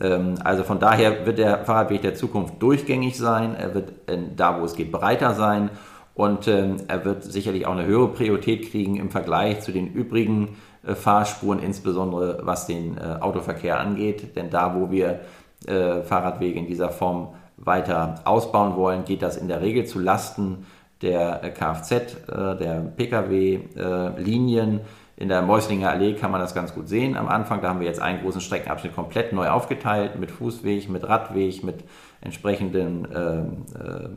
[0.00, 3.92] Ähm, also von daher wird der Fahrradweg der Zukunft durchgängig sein, er wird
[4.34, 5.70] da, wo es geht, breiter sein
[6.18, 10.56] und ähm, er wird sicherlich auch eine höhere Priorität kriegen im Vergleich zu den übrigen
[10.84, 14.34] äh, Fahrspuren, insbesondere was den äh, Autoverkehr angeht.
[14.34, 15.20] Denn da, wo wir
[15.68, 20.66] äh, Fahrradwege in dieser Form weiter ausbauen wollen, geht das in der Regel zu Lasten
[21.02, 24.80] der Kfz, äh, der Pkw-Linien.
[25.16, 27.16] In der Mäuslinger Allee kann man das ganz gut sehen.
[27.16, 31.08] Am Anfang, da haben wir jetzt einen großen Streckenabschnitt komplett neu aufgeteilt mit Fußweg, mit
[31.08, 31.82] Radweg, mit
[32.20, 34.08] entsprechenden äh, äh,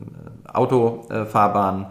[0.52, 1.86] Autofahrbahnen.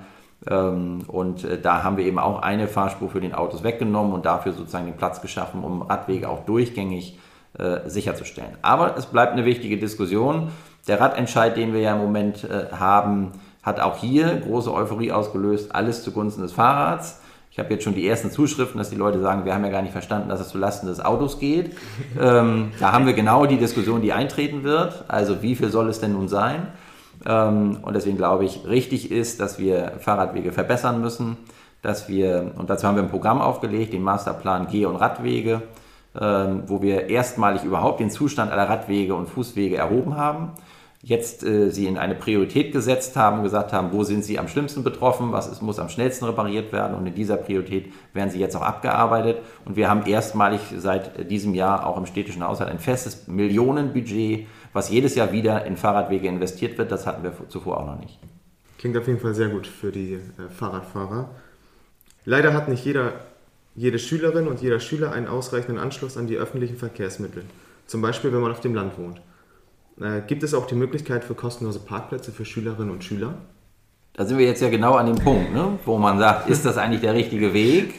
[0.50, 4.26] Ähm, und äh, da haben wir eben auch eine Fahrspur für den Autos weggenommen und
[4.26, 7.20] dafür sozusagen den Platz geschaffen, um Radwege auch durchgängig
[7.60, 8.58] äh, sicherzustellen.
[8.62, 10.52] Aber es bleibt eine wichtige Diskussion.
[10.88, 13.32] Der Radentscheid, den wir ja im Moment äh, haben,
[13.64, 17.20] hat auch hier große Euphorie ausgelöst, alles zugunsten des Fahrrads.
[17.52, 19.82] Ich habe jetzt schon die ersten Zuschriften, dass die Leute sagen, wir haben ja gar
[19.82, 21.76] nicht verstanden, dass es zulasten des Autos geht.
[22.20, 25.04] ähm, da haben wir genau die Diskussion, die eintreten wird.
[25.08, 26.68] Also wie viel soll es denn nun sein?
[27.26, 31.38] Ähm, und deswegen glaube ich, richtig ist, dass wir Fahrradwege verbessern müssen,
[31.82, 35.62] dass wir, und dazu haben wir ein Programm aufgelegt, den Masterplan Geh- und Radwege,
[36.20, 40.54] ähm, wo wir erstmalig überhaupt den Zustand aller Radwege und Fußwege erhoben haben
[41.04, 44.84] jetzt äh, sie in eine Priorität gesetzt haben, gesagt haben, wo sind sie am schlimmsten
[44.84, 48.56] betroffen, was ist, muss am schnellsten repariert werden und in dieser Priorität werden sie jetzt
[48.56, 53.28] auch abgearbeitet und wir haben erstmalig seit diesem Jahr auch im städtischen Haushalt ein festes
[53.28, 58.00] Millionenbudget, was jedes Jahr wieder in Fahrradwege investiert wird, das hatten wir zuvor auch noch
[58.00, 58.20] nicht.
[58.78, 60.20] Klingt auf jeden Fall sehr gut für die äh,
[60.56, 61.30] Fahrradfahrer.
[62.26, 63.14] Leider hat nicht jeder,
[63.76, 67.44] jede Schülerin und jeder Schüler einen ausreichenden Anschluss an die öffentlichen Verkehrsmittel.
[67.88, 69.22] Zum Beispiel, wenn man auf dem Land wohnt.
[70.02, 73.36] Äh, gibt es auch die Möglichkeit für kostenlose Parkplätze für Schülerinnen und Schüler?
[74.14, 75.80] Da sind wir jetzt ja genau an dem Punkt, ne?
[75.86, 77.94] wo man sagt, ist das eigentlich der richtige Weg?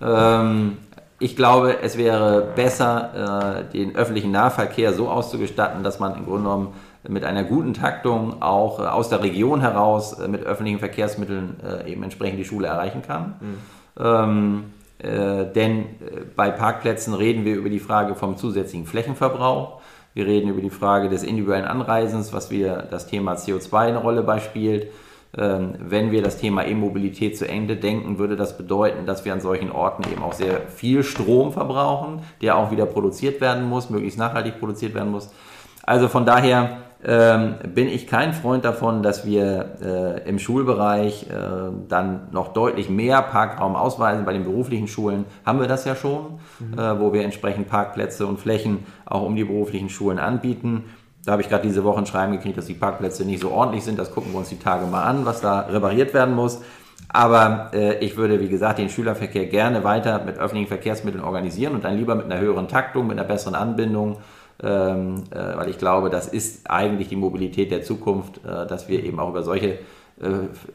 [0.00, 0.76] Ähm,
[1.18, 6.42] ich glaube, es wäre besser, äh, den öffentlichen Nahverkehr so auszustatten, dass man im Grunde
[6.42, 6.74] genommen
[7.08, 11.90] mit einer guten Taktung auch äh, aus der Region heraus äh, mit öffentlichen Verkehrsmitteln äh,
[11.90, 13.34] eben entsprechend die Schule erreichen kann.
[13.40, 13.56] Mhm.
[13.98, 14.64] Ähm,
[14.98, 15.86] äh, denn
[16.36, 19.80] bei Parkplätzen reden wir über die Frage vom zusätzlichen Flächenverbrauch.
[20.18, 24.24] Wir reden über die Frage des individuellen Anreisens, was wieder das Thema CO2 eine Rolle
[24.24, 24.88] beispielt.
[25.36, 29.40] Ähm, wenn wir das Thema E-Mobilität zu Ende denken, würde das bedeuten, dass wir an
[29.40, 34.18] solchen Orten eben auch sehr viel Strom verbrauchen, der auch wieder produziert werden muss, möglichst
[34.18, 35.32] nachhaltig produziert werden muss.
[35.84, 41.34] Also von daher ähm, bin ich kein Freund davon, dass wir äh, im Schulbereich äh,
[41.88, 44.24] dann noch deutlich mehr Parkraum ausweisen.
[44.24, 46.76] Bei den beruflichen Schulen haben wir das ja schon, mhm.
[46.76, 50.84] äh, wo wir entsprechend Parkplätze und Flächen auch um die beruflichen Schulen anbieten.
[51.24, 53.84] Da habe ich gerade diese Woche ein Schreiben gekriegt, dass die Parkplätze nicht so ordentlich
[53.84, 53.98] sind.
[53.98, 56.62] Das gucken wir uns die Tage mal an, was da repariert werden muss.
[57.10, 61.84] Aber äh, ich würde, wie gesagt, den Schülerverkehr gerne weiter mit öffentlichen Verkehrsmitteln organisieren und
[61.84, 64.18] dann lieber mit einer höheren Taktung, mit einer besseren Anbindung
[64.62, 69.04] ähm, äh, weil ich glaube, das ist eigentlich die Mobilität der Zukunft, äh, dass wir
[69.04, 69.78] eben auch über solche
[70.20, 70.28] äh,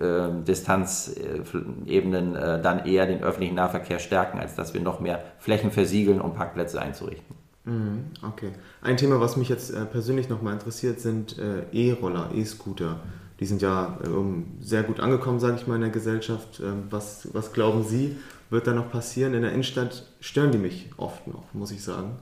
[0.04, 5.72] äh Distanzebenen äh, dann eher den öffentlichen Nahverkehr stärken, als dass wir noch mehr Flächen
[5.72, 7.36] versiegeln, um Parkplätze einzurichten.
[7.66, 8.52] Mhm, okay.
[8.82, 11.38] Ein Thema, was mich jetzt äh, persönlich nochmal interessiert, sind
[11.72, 13.00] E-Roller, E-Scooter.
[13.40, 16.62] Die sind ja ähm, sehr gut angekommen, sage ich mal, in der Gesellschaft.
[16.64, 18.16] Ähm, was, was glauben Sie,
[18.50, 19.34] wird da noch passieren?
[19.34, 22.18] In der Innenstadt stören die mich oft noch, muss ich sagen.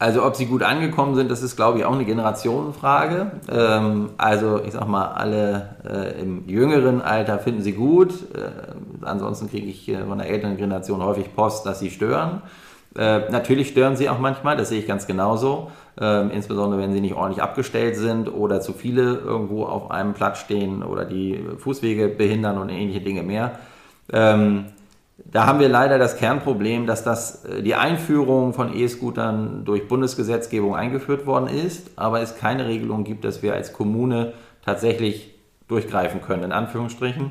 [0.00, 3.32] Also ob sie gut angekommen sind, das ist, glaube ich, auch eine Generationenfrage.
[3.52, 8.10] Ähm, also ich sag mal, alle äh, im jüngeren Alter finden sie gut.
[8.34, 12.40] Äh, ansonsten kriege ich äh, von der älteren Generation häufig Post, dass sie stören.
[12.96, 15.70] Äh, natürlich stören sie auch manchmal, das sehe ich ganz genauso.
[16.00, 20.38] Ähm, insbesondere wenn sie nicht ordentlich abgestellt sind oder zu viele irgendwo auf einem Platz
[20.38, 23.58] stehen oder die Fußwege behindern und ähnliche Dinge mehr.
[24.10, 24.64] Ähm,
[25.24, 30.74] da haben wir leider das Kernproblem, dass das, äh, die Einführung von E-Scootern durch Bundesgesetzgebung
[30.74, 34.32] eingeführt worden ist, aber es keine Regelung gibt, dass wir als Kommune
[34.64, 35.34] tatsächlich
[35.68, 37.30] durchgreifen können, in Anführungsstrichen.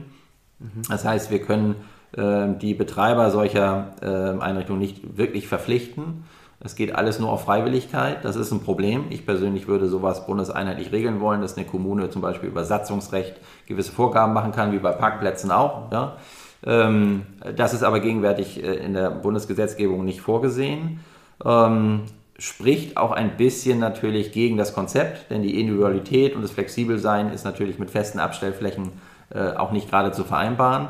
[0.60, 0.82] Mhm.
[0.90, 1.76] Das heißt, wir können
[2.16, 6.24] äh, die Betreiber solcher äh, Einrichtungen nicht wirklich verpflichten.
[6.62, 8.26] Es geht alles nur auf Freiwilligkeit.
[8.26, 9.06] Das ist ein Problem.
[9.12, 13.94] Ich persönlich würde sowas bundeseinheitlich regeln wollen, dass eine Kommune zum Beispiel über Satzungsrecht gewisse
[13.94, 15.90] Vorgaben machen kann, wie bei Parkplätzen auch.
[15.92, 16.18] Ja.
[16.66, 17.24] Ähm,
[17.56, 21.00] das ist aber gegenwärtig äh, in der Bundesgesetzgebung nicht vorgesehen.
[21.46, 22.02] Ähm,
[22.38, 27.44] spricht auch ein bisschen natürlich gegen das Konzept, denn die Individualität und das Flexibelsein ist
[27.44, 28.92] natürlich mit festen Abstellflächen
[29.34, 30.88] äh, auch nicht gerade zu vereinbaren.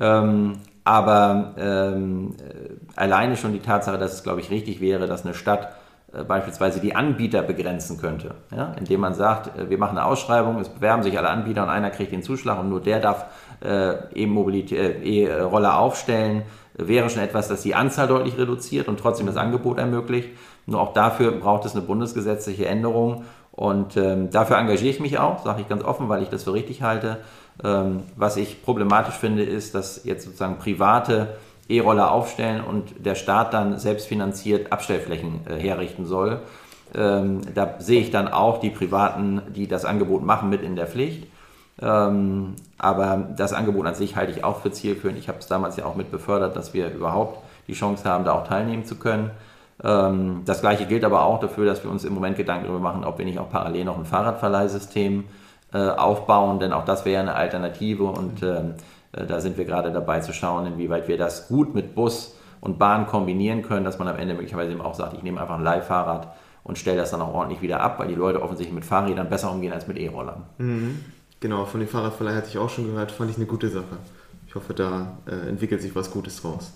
[0.00, 5.24] Ähm, aber ähm, äh, alleine schon die Tatsache, dass es, glaube ich, richtig wäre, dass
[5.24, 5.68] eine Stadt
[6.24, 8.74] beispielsweise die Anbieter begrenzen könnte, ja?
[8.78, 11.90] indem man sagt, äh, wir machen eine Ausschreibung, es bewerben sich alle Anbieter und einer
[11.90, 13.26] kriegt den Zuschlag und nur der darf
[13.64, 16.42] äh, E-Roller aufstellen,
[16.74, 20.28] wäre schon etwas, das die Anzahl deutlich reduziert und trotzdem das Angebot ermöglicht.
[20.66, 25.42] Nur auch dafür braucht es eine bundesgesetzliche Änderung und ähm, dafür engagiere ich mich auch,
[25.42, 27.18] sage ich ganz offen, weil ich das für richtig halte.
[27.64, 31.36] Ähm, was ich problematisch finde, ist, dass jetzt sozusagen private
[31.68, 36.40] E-Roller aufstellen und der Staat dann selbstfinanziert Abstellflächen äh, herrichten soll.
[36.94, 40.86] Ähm, da sehe ich dann auch die Privaten, die das Angebot machen, mit in der
[40.86, 41.26] Pflicht.
[41.82, 45.18] Ähm, aber das Angebot an sich halte ich auch für zielführend.
[45.18, 48.32] Ich habe es damals ja auch mit befördert, dass wir überhaupt die Chance haben, da
[48.32, 49.30] auch teilnehmen zu können.
[49.82, 53.04] Ähm, das gleiche gilt aber auch dafür, dass wir uns im Moment Gedanken darüber machen,
[53.04, 55.24] ob wir nicht auch parallel noch ein Fahrradverleihsystem
[55.74, 58.82] äh, aufbauen, denn auch das wäre eine Alternative und ähm, äh,
[59.24, 63.06] da sind wir gerade dabei zu schauen, inwieweit wir das gut mit Bus und Bahn
[63.06, 66.34] kombinieren können, dass man am Ende möglicherweise eben auch sagt, ich nehme einfach ein Leihfahrrad
[66.64, 69.52] und stelle das dann auch ordentlich wieder ab, weil die Leute offensichtlich mit Fahrrädern besser
[69.52, 70.42] umgehen als mit E-Rollern.
[70.58, 71.04] Mhm.
[71.38, 73.98] Genau, von den Fahrradverleih hatte ich auch schon gehört, fand ich eine gute Sache.
[74.48, 76.72] Ich hoffe, da äh, entwickelt sich was Gutes draus.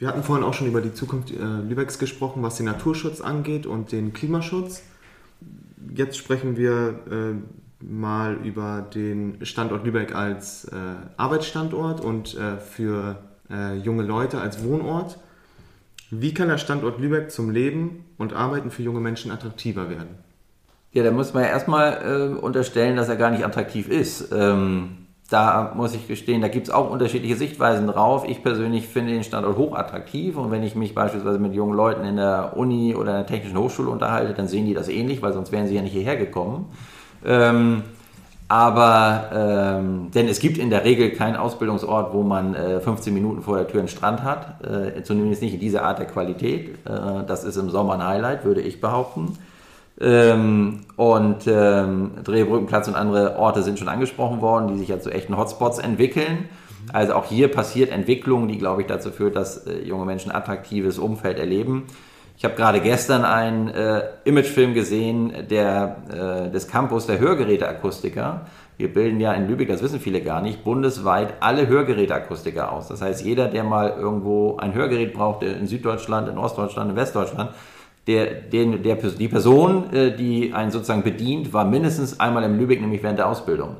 [0.00, 3.66] Wir hatten vorhin auch schon über die Zukunft äh, Lübecks gesprochen, was den Naturschutz angeht
[3.66, 4.82] und den Klimaschutz.
[5.94, 10.76] Jetzt sprechen wir äh, mal über den Standort Lübeck als äh,
[11.18, 13.18] Arbeitsstandort und äh, für
[13.50, 15.18] äh, junge Leute als Wohnort.
[16.10, 20.16] Wie kann der Standort Lübeck zum Leben und Arbeiten für junge Menschen attraktiver werden?
[20.92, 24.32] Ja, da muss man ja erstmal äh, unterstellen, dass er gar nicht attraktiv ist.
[24.32, 24.99] Ähm,
[25.30, 28.24] da muss ich gestehen, da gibt es auch unterschiedliche Sichtweisen drauf.
[28.28, 32.16] Ich persönlich finde den Standort hochattraktiv und wenn ich mich beispielsweise mit jungen Leuten in
[32.16, 35.52] der Uni oder in der Technischen Hochschule unterhalte, dann sehen die das ähnlich, weil sonst
[35.52, 36.66] wären sie ja nicht hierher gekommen.
[37.24, 37.84] Ähm,
[38.48, 43.42] aber, ähm, denn es gibt in der Regel keinen Ausbildungsort, wo man äh, 15 Minuten
[43.42, 46.70] vor der Tür einen Strand hat, äh, zumindest nicht in dieser Art der Qualität.
[46.84, 49.38] Äh, das ist im Sommer ein Highlight, würde ich behaupten.
[50.00, 55.10] Ähm, und ähm, Drehbrückenplatz und andere Orte sind schon angesprochen worden, die sich ja zu
[55.10, 56.48] echten Hotspots entwickeln.
[56.92, 60.98] Also auch hier passiert Entwicklung, die, glaube ich, dazu führt, dass äh, junge Menschen attraktives
[60.98, 61.84] Umfeld erleben.
[62.36, 68.46] Ich habe gerade gestern einen äh, Imagefilm gesehen der, äh, des Campus der Hörgeräteakustiker.
[68.78, 72.88] Wir bilden ja in Lübeck, das wissen viele gar nicht, bundesweit alle Hörgeräteakustiker aus.
[72.88, 77.50] Das heißt, jeder, der mal irgendwo ein Hörgerät braucht, in Süddeutschland, in Ostdeutschland, in Westdeutschland,
[78.06, 82.80] der, der, der, die Person, äh, die einen sozusagen bedient, war mindestens einmal im Lübeck,
[82.80, 83.76] nämlich während der Ausbildung.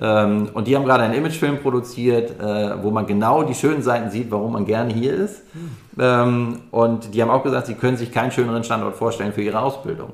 [0.00, 0.48] Mhm.
[0.54, 4.30] Und die haben gerade einen Imagefilm produziert, äh, wo man genau die schönen Seiten sieht,
[4.30, 5.42] warum man gerne hier ist.
[5.54, 6.60] Mhm.
[6.70, 10.10] Und die haben auch gesagt, sie können sich keinen schöneren Standort vorstellen für ihre Ausbildung.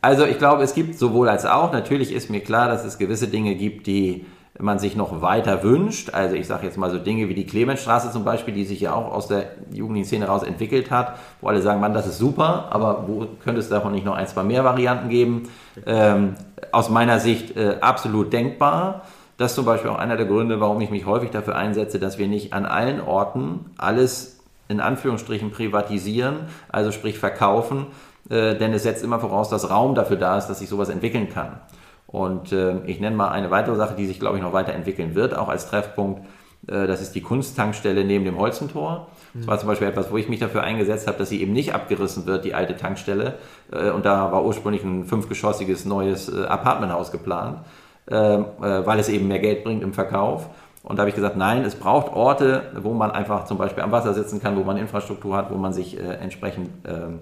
[0.00, 1.72] Also ich glaube, es gibt sowohl als auch.
[1.72, 4.26] Natürlich ist mir klar, dass es gewisse Dinge gibt, die
[4.60, 6.10] man sich noch weiter wünscht.
[6.14, 8.94] Also ich sage jetzt mal so Dinge wie die Clemensstraße zum Beispiel, die sich ja
[8.94, 12.68] auch aus der jugendlichen Szene raus entwickelt hat, wo alle sagen, Mann, das ist super,
[12.70, 15.48] aber wo könnte es davon nicht noch ein, zwei mehr Varianten geben?
[15.86, 16.34] Ähm,
[16.70, 19.02] aus meiner Sicht äh, absolut denkbar.
[19.38, 22.18] Das ist zum Beispiel auch einer der Gründe, warum ich mich häufig dafür einsetze, dass
[22.18, 24.38] wir nicht an allen Orten alles
[24.68, 27.86] in Anführungsstrichen privatisieren, also sprich verkaufen,
[28.30, 31.28] äh, denn es setzt immer voraus, dass Raum dafür da ist, dass sich sowas entwickeln
[31.28, 31.58] kann.
[32.14, 35.36] Und äh, ich nenne mal eine weitere Sache, die sich, glaube ich, noch weiterentwickeln wird,
[35.36, 36.20] auch als Treffpunkt.
[36.68, 39.08] Äh, das ist die Kunsttankstelle neben dem Holzentor.
[39.34, 41.74] Das war zum Beispiel etwas, wo ich mich dafür eingesetzt habe, dass sie eben nicht
[41.74, 43.34] abgerissen wird, die alte Tankstelle.
[43.72, 47.58] Äh, und da war ursprünglich ein fünfgeschossiges neues äh, Apartmenthaus geplant,
[48.08, 50.48] ähm, äh, weil es eben mehr Geld bringt im Verkauf.
[50.84, 53.90] Und da habe ich gesagt, nein, es braucht Orte, wo man einfach zum Beispiel am
[53.90, 57.20] Wasser sitzen kann, wo man Infrastruktur hat, wo man sich entsprechend ähm,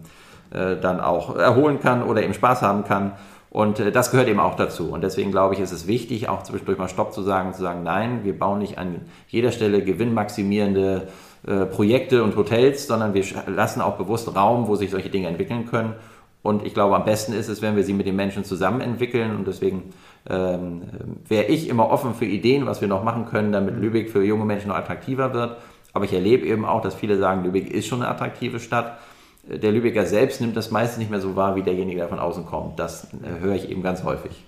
[0.51, 3.13] dann auch erholen kann oder eben Spaß haben kann.
[3.53, 4.91] Und äh, das gehört eben auch dazu.
[4.91, 7.83] Und deswegen glaube ich, ist es wichtig, auch zwischendurch mal Stopp zu sagen, zu sagen,
[7.83, 11.09] nein, wir bauen nicht an jeder Stelle gewinnmaximierende
[11.47, 15.67] äh, Projekte und Hotels, sondern wir lassen auch bewusst Raum, wo sich solche Dinge entwickeln
[15.67, 15.95] können.
[16.43, 19.37] Und ich glaube, am besten ist es, wenn wir sie mit den Menschen zusammen entwickeln.
[19.37, 19.91] Und deswegen
[20.31, 20.83] ähm,
[21.29, 24.47] wäre ich immer offen für Ideen, was wir noch machen können, damit Lübeck für junge
[24.47, 25.59] Menschen noch attraktiver wird.
[25.93, 28.97] Aber ich erlebe eben auch, dass viele sagen, Lübeck ist schon eine attraktive Stadt
[29.45, 32.47] der Lübecker selbst nimmt das meistens nicht mehr so wahr, wie derjenige, der von außen
[32.47, 32.79] kommt.
[32.79, 34.45] Das äh, höre ich eben ganz häufig.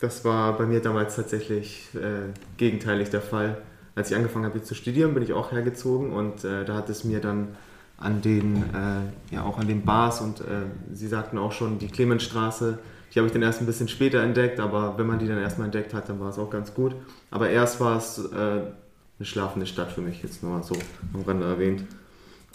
[0.00, 3.58] Das war bei mir damals tatsächlich äh, gegenteilig der Fall.
[3.94, 7.04] Als ich angefangen habe zu studieren, bin ich auch hergezogen und äh, da hat es
[7.04, 7.56] mir dann
[7.96, 11.86] an den, äh, ja auch an den Bars und äh, Sie sagten auch schon, die
[11.86, 12.78] Clemensstraße,
[13.12, 15.66] die habe ich dann erst ein bisschen später entdeckt, aber wenn man die dann erstmal
[15.66, 16.96] entdeckt hat, dann war es auch ganz gut.
[17.30, 18.72] Aber erst war es äh, eine
[19.22, 20.74] schlafende Stadt für mich, jetzt nur so
[21.12, 21.84] am Rande erwähnt.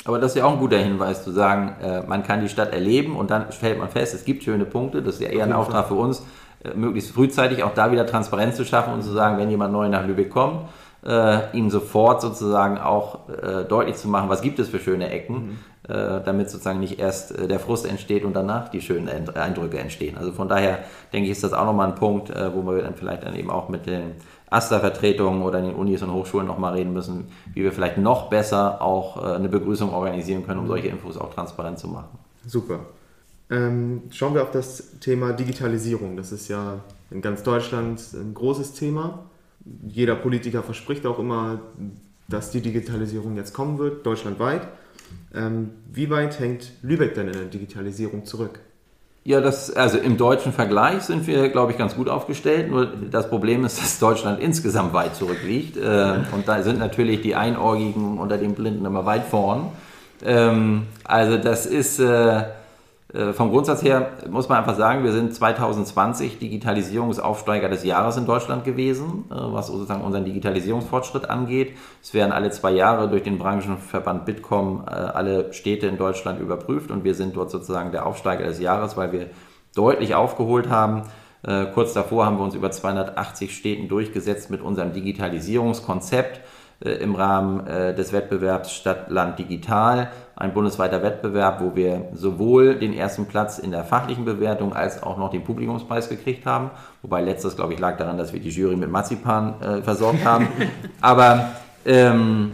[0.06, 2.74] Aber das ist ja auch ein guter Hinweis zu sagen, äh, man kann die Stadt
[2.74, 5.02] erleben und dann stellt man fest, es gibt schöne Punkte.
[5.02, 6.26] Das ist ja eher ein Auftrag für uns,
[6.64, 9.90] äh, möglichst frühzeitig auch da wieder Transparenz zu schaffen und zu sagen, wenn jemand neu
[9.90, 10.62] nach Lübeck kommt,
[11.06, 15.36] äh, ihm sofort sozusagen auch äh, deutlich zu machen, was gibt es für schöne Ecken,
[15.36, 15.58] mhm.
[15.88, 20.18] äh, damit sozusagen nicht erst äh, der Frust entsteht und danach die schönen Eindrücke entstehen.
[20.18, 20.80] Also von daher
[21.14, 23.70] denke ich, ist das auch nochmal ein Punkt, wo wir dann vielleicht dann eben auch
[23.70, 24.16] mit den
[24.50, 28.82] AStA-Vertretungen oder in den Unis und Hochschulen nochmal reden müssen, wie wir vielleicht noch besser
[28.82, 32.18] auch äh, eine Begrüßung organisieren können, um solche Infos auch transparent zu machen.
[32.46, 32.80] Super.
[33.52, 36.16] Ähm, schauen wir auf das Thema Digitalisierung.
[36.18, 36.80] Das ist ja
[37.12, 39.26] in ganz Deutschland ein großes Thema.
[39.88, 41.60] Jeder Politiker verspricht auch immer,
[42.28, 44.68] dass die Digitalisierung jetzt kommen wird, deutschlandweit.
[45.34, 48.60] Ähm, wie weit hängt Lübeck denn in der Digitalisierung zurück?
[49.30, 52.72] Ja, das, also im deutschen Vergleich sind wir, glaube ich, ganz gut aufgestellt.
[52.72, 55.78] Nur das Problem ist, dass Deutschland insgesamt weit zurückliegt.
[55.78, 59.68] Äh, und da sind natürlich die Einäugigen unter den Blinden immer weit vorn.
[60.26, 62.42] Ähm, also das ist äh,
[63.34, 68.66] vom Grundsatz her muss man einfach sagen, wir sind 2020 Digitalisierungsaufsteiger des Jahres in Deutschland
[68.66, 71.76] gewesen, äh, was sozusagen unseren Digitalisierungsfortschritt angeht.
[72.04, 76.92] Es werden alle zwei Jahre durch den Branchenverband Bitkom äh, alle Städte in Deutschland überprüft
[76.92, 79.32] und wir sind dort sozusagen der Aufsteiger des Jahres, weil wir
[79.76, 81.04] deutlich aufgeholt haben.
[81.74, 86.42] Kurz davor haben wir uns über 280 Städten durchgesetzt mit unserem Digitalisierungskonzept
[86.84, 90.12] äh, im Rahmen äh, des Wettbewerbs Stadt, Land, Digital.
[90.40, 95.18] Ein bundesweiter Wettbewerb, wo wir sowohl den ersten Platz in der fachlichen Bewertung als auch
[95.18, 96.72] noch den Publikumspreis gekriegt haben.
[97.02, 100.48] Wobei letztes, glaube ich, lag daran, dass wir die Jury mit Marzipan äh, versorgt haben.
[101.02, 101.50] Aber
[101.86, 102.54] ähm,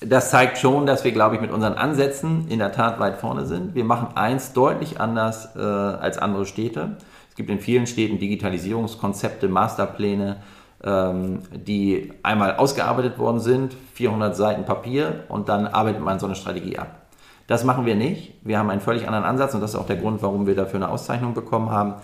[0.00, 3.44] das zeigt schon, dass wir, glaube ich, mit unseren Ansätzen in der Tat weit vorne
[3.44, 3.74] sind.
[3.74, 6.96] Wir machen eins deutlich anders äh, als andere Städte.
[7.28, 10.38] Es gibt in vielen Städten Digitalisierungskonzepte, Masterpläne,
[10.82, 16.34] ähm, die einmal ausgearbeitet worden sind, 400 Seiten Papier und dann arbeitet man so eine
[16.34, 17.05] Strategie ab.
[17.46, 18.34] Das machen wir nicht.
[18.42, 20.76] Wir haben einen völlig anderen Ansatz und das ist auch der Grund, warum wir dafür
[20.76, 21.94] eine Auszeichnung bekommen haben.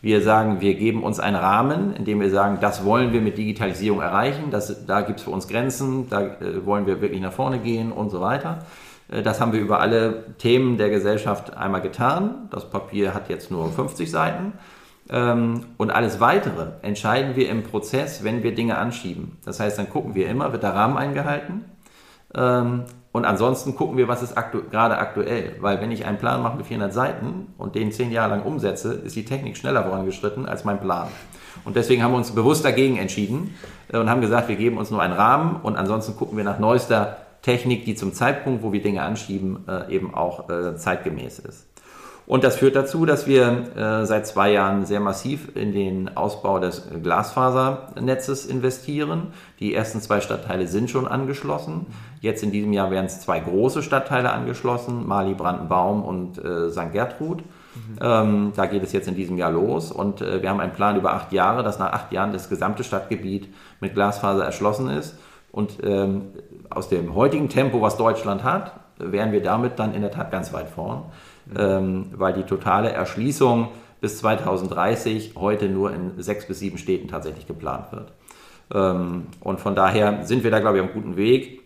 [0.00, 3.36] Wir sagen, wir geben uns einen Rahmen, in dem wir sagen, das wollen wir mit
[3.36, 7.32] Digitalisierung erreichen, das, da gibt es für uns Grenzen, da äh, wollen wir wirklich nach
[7.32, 8.64] vorne gehen und so weiter.
[9.08, 12.48] Äh, das haben wir über alle Themen der Gesellschaft einmal getan.
[12.50, 14.52] Das Papier hat jetzt nur 50 Seiten.
[15.10, 19.38] Ähm, und alles Weitere entscheiden wir im Prozess, wenn wir Dinge anschieben.
[19.44, 21.64] Das heißt, dann gucken wir immer, wird der Rahmen eingehalten?
[22.34, 25.56] Ähm, und ansonsten gucken wir, was ist aktu gerade aktuell.
[25.60, 28.92] Weil wenn ich einen Plan mache mit 400 Seiten und den zehn Jahre lang umsetze,
[28.92, 31.08] ist die Technik schneller vorangeschritten als mein Plan.
[31.64, 33.54] Und deswegen haben wir uns bewusst dagegen entschieden
[33.92, 36.58] äh, und haben gesagt, wir geben uns nur einen Rahmen und ansonsten gucken wir nach
[36.58, 41.67] neuester Technik, die zum Zeitpunkt, wo wir Dinge anschieben, äh, eben auch äh, zeitgemäß ist.
[42.28, 46.58] Und das führt dazu, dass wir äh, seit zwei Jahren sehr massiv in den Ausbau
[46.58, 49.28] des Glasfasernetzes investieren.
[49.60, 51.86] Die ersten zwei Stadtteile sind schon angeschlossen.
[52.20, 56.92] Jetzt in diesem Jahr werden es zwei große Stadtteile angeschlossen, Mali, Brandenbaum und äh, St.
[56.92, 57.38] Gertrud.
[57.38, 57.98] Mhm.
[58.02, 60.96] Ähm, da geht es jetzt in diesem Jahr los und äh, wir haben einen Plan
[60.96, 63.48] über acht Jahre, dass nach acht Jahren das gesamte Stadtgebiet
[63.80, 65.18] mit Glasfaser erschlossen ist.
[65.50, 66.26] Und ähm,
[66.68, 70.52] aus dem heutigen Tempo, was Deutschland hat, wären wir damit dann in der Tat ganz
[70.52, 71.04] weit vorn
[71.56, 73.68] ähm, weil die totale Erschließung
[74.00, 78.12] bis 2030 heute nur in sechs bis sieben Städten tatsächlich geplant wird.
[78.74, 81.62] Ähm, und von daher sind wir da, glaube ich, auf einem guten Weg.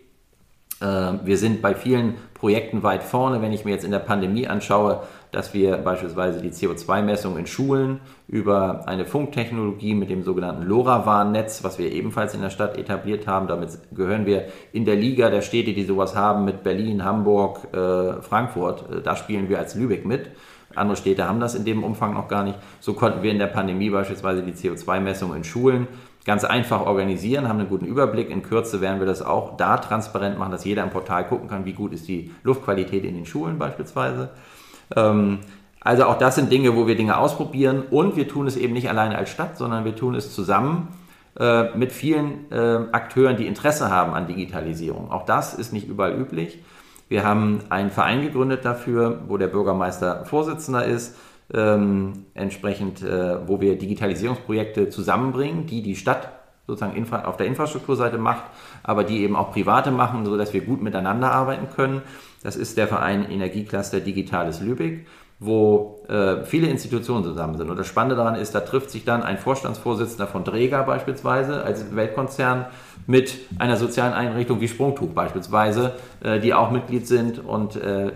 [0.80, 3.42] Ähm, wir sind bei vielen Projekten weit vorne.
[3.42, 5.02] Wenn ich mir jetzt in der Pandemie anschaue,
[5.32, 11.78] dass wir beispielsweise die CO2-Messung in Schulen über eine Funktechnologie mit dem sogenannten LoRaWAN-Netz, was
[11.78, 15.72] wir ebenfalls in der Stadt etabliert haben, damit gehören wir in der Liga der Städte,
[15.72, 18.84] die sowas haben, mit Berlin, Hamburg, äh, Frankfurt.
[18.90, 20.30] Äh, da spielen wir als Lübeck mit.
[20.74, 22.58] Andere Städte haben das in dem Umfang noch gar nicht.
[22.80, 25.88] So konnten wir in der Pandemie beispielsweise die CO2-Messung in Schulen
[26.24, 28.30] ganz einfach organisieren, haben einen guten Überblick.
[28.30, 31.64] In Kürze werden wir das auch da transparent machen, dass jeder im Portal gucken kann,
[31.64, 34.30] wie gut ist die Luftqualität in den Schulen beispielsweise.
[34.96, 35.40] Ähm,
[35.80, 38.88] also auch das sind Dinge, wo wir Dinge ausprobieren und wir tun es eben nicht
[38.88, 40.88] alleine als Stadt, sondern wir tun es zusammen
[41.38, 45.10] äh, mit vielen äh, Akteuren, die Interesse haben an Digitalisierung.
[45.10, 46.58] Auch das ist nicht überall üblich.
[47.08, 51.16] Wir haben einen Verein gegründet dafür, wo der Bürgermeister Vorsitzender ist,
[51.52, 56.28] ähm, entsprechend, äh, wo wir Digitalisierungsprojekte zusammenbringen, die die Stadt
[56.66, 58.44] sozusagen auf der Infrastrukturseite macht,
[58.82, 62.02] aber die eben auch Private machen, sodass wir gut miteinander arbeiten können.
[62.42, 65.06] Das ist der Verein Energiecluster Digitales Lübeck,
[65.38, 67.68] wo äh, viele Institutionen zusammen sind.
[67.68, 71.94] Und das Spannende daran ist, da trifft sich dann ein Vorstandsvorsitzender von Dräger beispielsweise als
[71.94, 72.66] Weltkonzern
[73.06, 78.12] mit einer sozialen Einrichtung wie Sprungtuch beispielsweise, äh, die auch Mitglied sind und äh,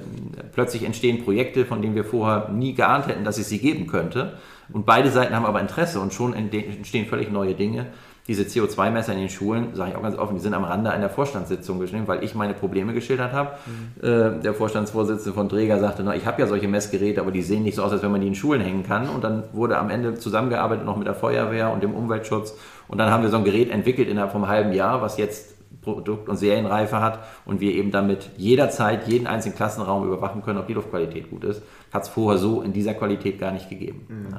[0.54, 4.34] plötzlich entstehen Projekte, von denen wir vorher nie geahnt hätten, dass es sie geben könnte.
[4.72, 7.86] Und beide Seiten haben aber Interesse und schon entstehen völlig neue Dinge
[8.28, 11.08] diese CO2-Messer in den Schulen, sage ich auch ganz offen, die sind am Rande einer
[11.08, 13.50] Vorstandssitzung geschnitten, weil ich meine Probleme geschildert habe.
[13.66, 14.08] Mhm.
[14.08, 17.62] Äh, der Vorstandsvorsitzende von Träger sagte, na, ich habe ja solche Messgeräte, aber die sehen
[17.62, 19.08] nicht so aus, als wenn man die in Schulen hängen kann.
[19.08, 22.54] Und dann wurde am Ende zusammengearbeitet noch mit der Feuerwehr und dem Umweltschutz.
[22.88, 26.28] Und dann haben wir so ein Gerät entwickelt innerhalb vom halben Jahr, was jetzt Produkt-
[26.28, 30.72] und Serienreife hat und wir eben damit jederzeit jeden einzelnen Klassenraum überwachen können, ob die
[30.72, 31.62] Luftqualität gut ist.
[31.92, 34.04] Hat es vorher so in dieser Qualität gar nicht gegeben.
[34.08, 34.36] Mhm.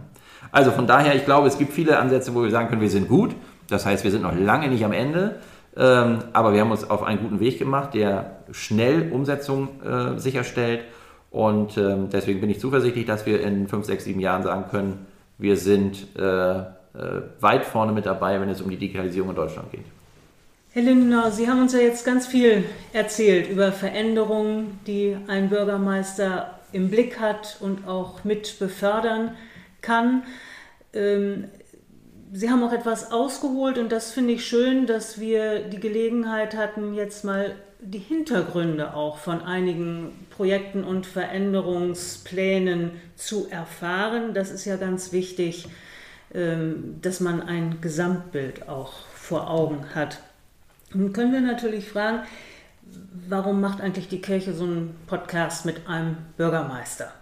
[0.51, 3.07] Also von daher, ich glaube, es gibt viele Ansätze, wo wir sagen können, wir sind
[3.07, 3.33] gut.
[3.69, 5.39] Das heißt, wir sind noch lange nicht am Ende,
[5.75, 10.81] ähm, aber wir haben uns auf einen guten Weg gemacht, der schnell Umsetzung äh, sicherstellt.
[11.29, 15.05] Und ähm, deswegen bin ich zuversichtlich, dass wir in fünf, sechs, sieben Jahren sagen können,
[15.37, 16.63] wir sind äh, äh,
[17.41, 19.85] weit vorne mit dabei, wenn es um die Digitalisierung in Deutschland geht.
[20.71, 22.63] Herr Lindenau, Sie haben uns ja jetzt ganz viel
[22.93, 29.31] erzählt über Veränderungen, die ein Bürgermeister im Blick hat und auch mit befördern
[29.81, 30.23] kann.
[30.93, 31.45] Ähm,
[32.33, 36.93] Sie haben auch etwas ausgeholt und das finde ich schön, dass wir die Gelegenheit hatten,
[36.93, 44.33] jetzt mal die Hintergründe auch von einigen Projekten und Veränderungsplänen zu erfahren.
[44.33, 45.67] Das ist ja ganz wichtig,
[46.33, 50.19] ähm, dass man ein Gesamtbild auch vor Augen hat.
[50.93, 52.23] Nun können wir natürlich fragen,
[53.27, 57.13] warum macht eigentlich die Kirche so einen Podcast mit einem Bürgermeister?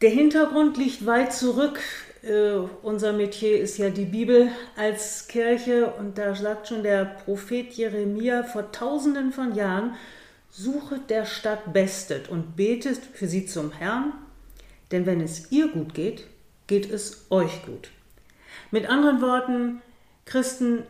[0.00, 1.80] Der Hintergrund liegt weit zurück
[2.22, 7.72] Äh, unser Metier ist ja die Bibel als Kirche und da sagt schon der Prophet
[7.72, 9.94] Jeremia vor tausenden von Jahren,
[10.50, 14.12] suchet der Stadt bestet und betet für sie zum Herrn,
[14.90, 16.24] denn wenn es ihr gut geht,
[16.66, 17.90] geht es euch gut.
[18.70, 19.80] Mit anderen Worten,
[20.24, 20.82] Christen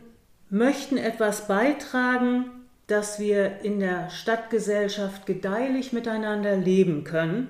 [0.49, 2.45] möchten etwas beitragen,
[2.87, 7.47] dass wir in der Stadtgesellschaft gedeihlich miteinander leben können.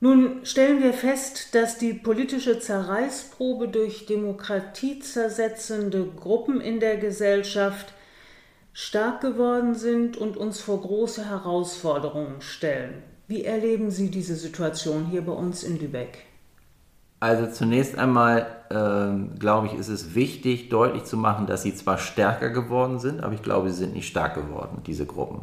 [0.00, 7.92] Nun stellen wir fest, dass die politische Zerreißprobe durch demokratiezersetzende Gruppen in der Gesellschaft
[8.72, 13.02] stark geworden sind und uns vor große Herausforderungen stellen.
[13.26, 16.26] Wie erleben Sie diese Situation hier bei uns in Lübeck?
[17.18, 21.98] Also zunächst einmal äh, glaube ich, ist es wichtig, deutlich zu machen, dass sie zwar
[21.98, 25.40] stärker geworden sind, aber ich glaube, sie sind nicht stark geworden, diese Gruppen.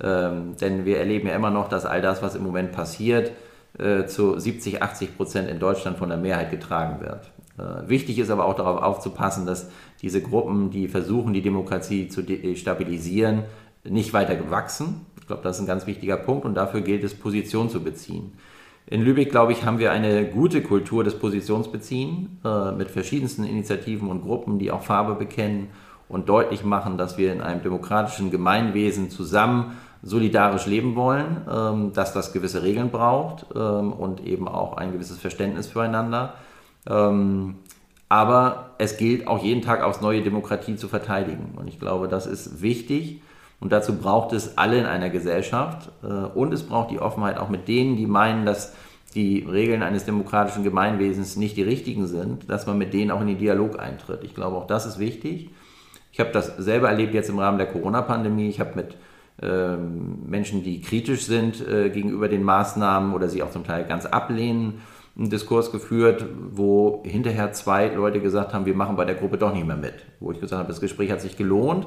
[0.00, 3.32] Ähm, denn wir erleben ja immer noch, dass all das, was im Moment passiert,
[3.76, 7.30] äh, zu 70, 80 Prozent in Deutschland von der Mehrheit getragen wird.
[7.58, 12.22] Äh, wichtig ist aber auch darauf aufzupassen, dass diese Gruppen, die versuchen, die Demokratie zu
[12.54, 13.44] stabilisieren,
[13.84, 15.06] nicht weiter wachsen.
[15.20, 18.32] Ich glaube, das ist ein ganz wichtiger Punkt und dafür gilt es, Position zu beziehen.
[18.86, 24.08] In Lübeck, glaube ich, haben wir eine gute Kultur des Positionsbeziehens äh, mit verschiedensten Initiativen
[24.08, 25.68] und Gruppen, die auch Farbe bekennen
[26.08, 32.12] und deutlich machen, dass wir in einem demokratischen Gemeinwesen zusammen solidarisch leben wollen, ähm, dass
[32.12, 36.34] das gewisse Regeln braucht ähm, und eben auch ein gewisses Verständnis füreinander.
[36.88, 37.56] Ähm,
[38.08, 41.54] aber es gilt auch jeden Tag aufs neue Demokratie zu verteidigen.
[41.56, 43.20] Und ich glaube, das ist wichtig.
[43.60, 45.90] Und dazu braucht es alle in einer Gesellschaft.
[46.02, 48.74] Äh, und es braucht die Offenheit auch mit denen, die meinen, dass
[49.14, 53.26] die Regeln eines demokratischen Gemeinwesens nicht die richtigen sind, dass man mit denen auch in
[53.26, 54.22] den Dialog eintritt.
[54.22, 55.50] Ich glaube, auch das ist wichtig.
[56.12, 58.48] Ich habe das selber erlebt jetzt im Rahmen der Corona-Pandemie.
[58.48, 58.96] Ich habe mit
[59.40, 64.80] Menschen, die kritisch sind äh, gegenüber den Maßnahmen oder sie auch zum Teil ganz ablehnen,
[65.16, 69.52] einen Diskurs geführt, wo hinterher zwei Leute gesagt haben, wir machen bei der Gruppe doch
[69.52, 69.94] nicht mehr mit.
[70.20, 71.86] Wo ich gesagt habe, das Gespräch hat sich gelohnt.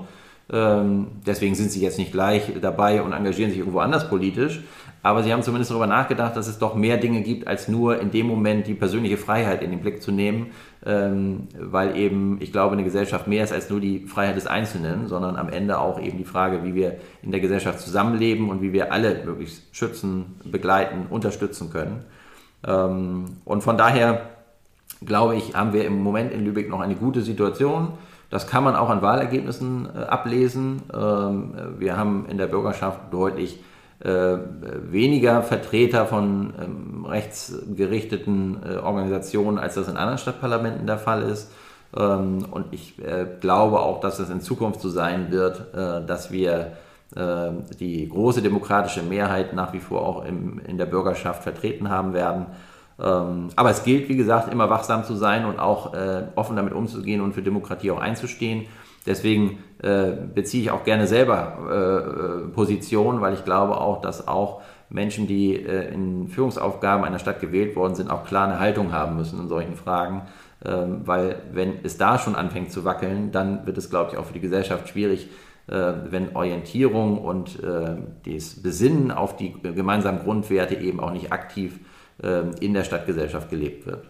[0.51, 4.61] Ähm, deswegen sind sie jetzt nicht gleich dabei und engagieren sich irgendwo anders politisch.
[5.03, 8.11] Aber sie haben zumindest darüber nachgedacht, dass es doch mehr Dinge gibt, als nur in
[8.11, 10.51] dem Moment die persönliche Freiheit in den Blick zu nehmen,
[10.85, 15.07] ähm, weil eben, ich glaube, eine Gesellschaft mehr ist als nur die Freiheit des Einzelnen,
[15.07, 18.73] sondern am Ende auch eben die Frage, wie wir in der Gesellschaft zusammenleben und wie
[18.73, 22.05] wir alle möglichst schützen, begleiten, unterstützen können.
[22.67, 24.29] Ähm, und von daher,
[25.03, 27.93] glaube ich, haben wir im Moment in Lübeck noch eine gute Situation.
[28.29, 30.83] Das kann man auch an Wahlergebnissen äh, ablesen.
[30.93, 33.59] Ähm, wir haben in der Bürgerschaft deutlich
[34.03, 34.37] äh,
[34.91, 41.51] weniger Vertreter von ähm, rechtsgerichteten äh, Organisationen, als das in anderen Stadtparlamenten der Fall ist.
[41.95, 46.31] Ähm, und ich äh, glaube auch, dass es in Zukunft so sein wird, äh, dass
[46.31, 46.73] wir
[47.15, 52.13] äh, die große demokratische Mehrheit nach wie vor auch im, in der Bürgerschaft vertreten haben
[52.13, 52.47] werden.
[52.99, 56.73] Ähm, aber es gilt, wie gesagt, immer wachsam zu sein und auch äh, offen damit
[56.73, 58.67] umzugehen und für Demokratie auch einzustehen.
[59.05, 64.61] Deswegen äh, beziehe ich auch gerne selber äh, Position, weil ich glaube auch, dass auch
[64.89, 69.15] Menschen, die äh, in Führungsaufgaben einer Stadt gewählt worden sind, auch klar eine Haltung haben
[69.15, 70.23] müssen in solchen Fragen.
[70.63, 74.25] Ähm, weil wenn es da schon anfängt zu wackeln, dann wird es, glaube ich, auch
[74.25, 75.29] für die Gesellschaft schwierig,
[75.67, 77.95] äh, wenn Orientierung und äh,
[78.25, 81.79] das Besinnen auf die gemeinsamen Grundwerte eben auch nicht aktiv
[82.21, 84.05] äh, in der Stadtgesellschaft gelebt wird.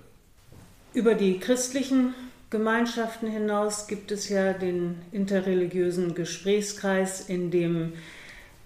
[0.93, 2.13] Über die christlichen
[2.51, 7.93] Gemeinschaften hinaus gibt es ja den interreligiösen Gesprächskreis, in dem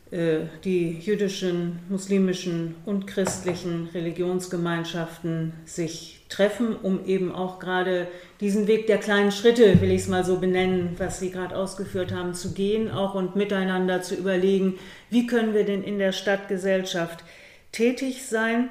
[0.09, 8.07] äh, die jüdischen, muslimischen und christlichen Religionsgemeinschaften sich treffen, um eben auch gerade
[8.39, 12.11] diesen Weg der kleinen Schritte, will ich es mal so benennen, was Sie gerade ausgeführt
[12.11, 14.79] haben, zu gehen, auch und miteinander zu überlegen,
[15.11, 17.23] wie können wir denn in der Stadtgesellschaft
[17.71, 18.69] tätig sein.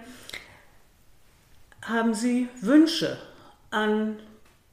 [1.83, 3.17] Haben Sie Wünsche
[3.71, 4.17] an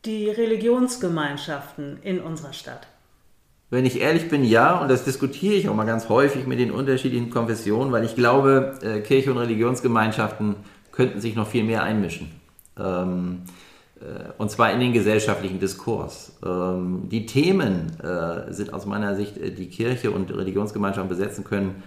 [0.06, 2.88] die Religionsgemeinschaften in unserer Stadt?
[3.70, 6.72] Wenn ich ehrlich bin, ja, und das diskutiere ich auch mal ganz häufig mit den
[6.72, 10.56] unterschiedlichen Konfessionen, weil ich glaube, äh, Kirche und Religionsgemeinschaften
[10.92, 12.32] könnten sich noch viel mehr einmischen.
[12.78, 13.44] Ähm,
[14.02, 16.38] äh, und zwar in den gesellschaftlichen Diskurs.
[16.46, 21.84] Ähm, die Themen äh, sind aus meiner Sicht, die Kirche und Religionsgemeinschaften besetzen können,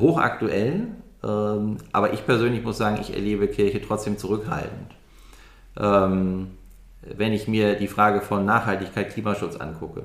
[0.00, 0.88] hochaktuell.
[1.22, 4.92] Ähm, aber ich persönlich muss sagen, ich erlebe Kirche trotzdem zurückhaltend
[7.16, 10.04] wenn ich mir die Frage von Nachhaltigkeit, Klimaschutz angucke.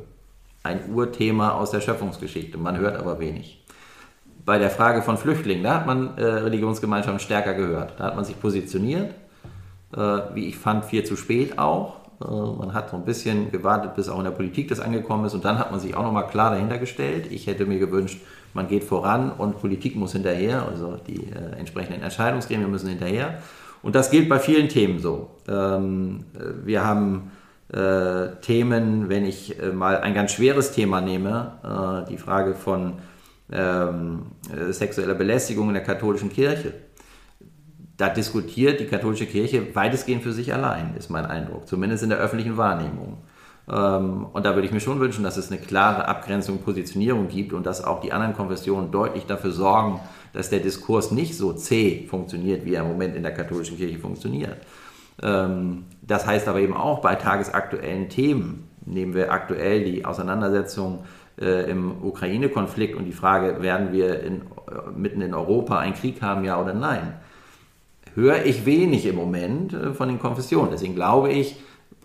[0.64, 3.64] Ein Urthema aus der Schöpfungsgeschichte, man hört aber wenig.
[4.46, 8.00] Bei der Frage von Flüchtlingen, da hat man äh, Religionsgemeinschaften stärker gehört.
[8.00, 9.14] Da hat man sich positioniert,
[9.96, 9.98] äh,
[10.34, 11.98] wie ich fand, viel zu spät auch.
[12.22, 15.34] Äh, man hat so ein bisschen gewartet, bis auch in der Politik das angekommen ist
[15.34, 17.32] und dann hat man sich auch nochmal klar dahinter gestellt.
[17.32, 18.22] Ich hätte mir gewünscht,
[18.54, 23.40] man geht voran und Politik muss hinterher, also die äh, entsprechenden Entscheidungsgremien müssen hinterher.
[23.82, 25.32] Und das gilt bei vielen Themen so.
[25.48, 26.26] Ähm,
[26.64, 27.32] wir haben
[27.70, 32.96] äh, Themen, wenn ich äh, mal ein ganz schweres Thema nehme, äh, die Frage von
[33.52, 36.74] ähm, äh, sexueller Belästigung in der katholischen Kirche.
[37.98, 42.18] Da diskutiert die katholische Kirche weitestgehend für sich allein, ist mein Eindruck, zumindest in der
[42.18, 43.18] öffentlichen Wahrnehmung.
[43.70, 47.54] Ähm, und da würde ich mir schon wünschen, dass es eine klare Abgrenzung, Positionierung gibt
[47.54, 50.00] und dass auch die anderen Konfessionen deutlich dafür sorgen,
[50.34, 54.00] dass der Diskurs nicht so zäh funktioniert, wie er im Moment in der katholischen Kirche
[54.00, 54.58] funktioniert.
[55.22, 61.04] Ähm, das heißt aber eben auch bei tagesaktuellen Themen, nehmen wir aktuell die Auseinandersetzung
[61.40, 66.22] äh, im Ukraine-Konflikt und die Frage, werden wir in, äh, mitten in Europa einen Krieg
[66.22, 67.14] haben, ja oder nein,
[68.16, 70.72] höre ich wenig im Moment äh, von den Konfessionen.
[70.72, 71.58] Deswegen glaube ich,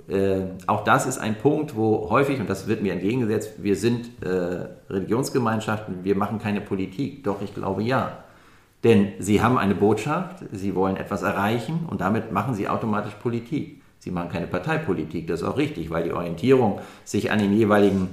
[0.09, 4.11] äh, auch das ist ein Punkt, wo häufig, und das wird mir entgegengesetzt, wir sind
[4.23, 7.25] äh, Religionsgemeinschaften, wir machen keine Politik.
[7.25, 8.19] Doch, ich glaube ja.
[8.85, 13.83] Denn sie haben eine Botschaft, sie wollen etwas erreichen und damit machen sie automatisch Politik.
[13.99, 18.09] Sie machen keine Parteipolitik, das ist auch richtig, weil die Orientierung sich an den jeweiligen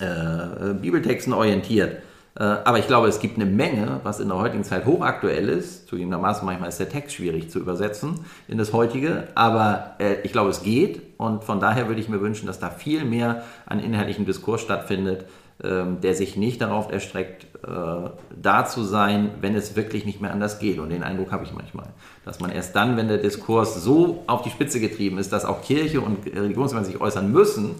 [0.00, 2.02] äh, Bibeltexten orientiert.
[2.38, 5.88] Äh, aber ich glaube, es gibt eine Menge, was in der heutigen Zeit hochaktuell ist.
[5.88, 10.50] Zugegebenermaßen manchmal ist der Text schwierig zu übersetzen in das heutige, aber äh, ich glaube,
[10.50, 14.24] es geht und von daher würde ich mir wünschen, dass da viel mehr an inhaltlichem
[14.24, 15.24] Diskurs stattfindet,
[15.64, 18.10] ähm, der sich nicht darauf erstreckt, äh,
[18.40, 20.78] da zu sein, wenn es wirklich nicht mehr anders geht.
[20.78, 21.88] Und den Eindruck habe ich manchmal,
[22.24, 25.62] dass man erst dann, wenn der Diskurs so auf die Spitze getrieben ist, dass auch
[25.62, 27.74] Kirche und Religionsgemeinschaft sich äußern müssen,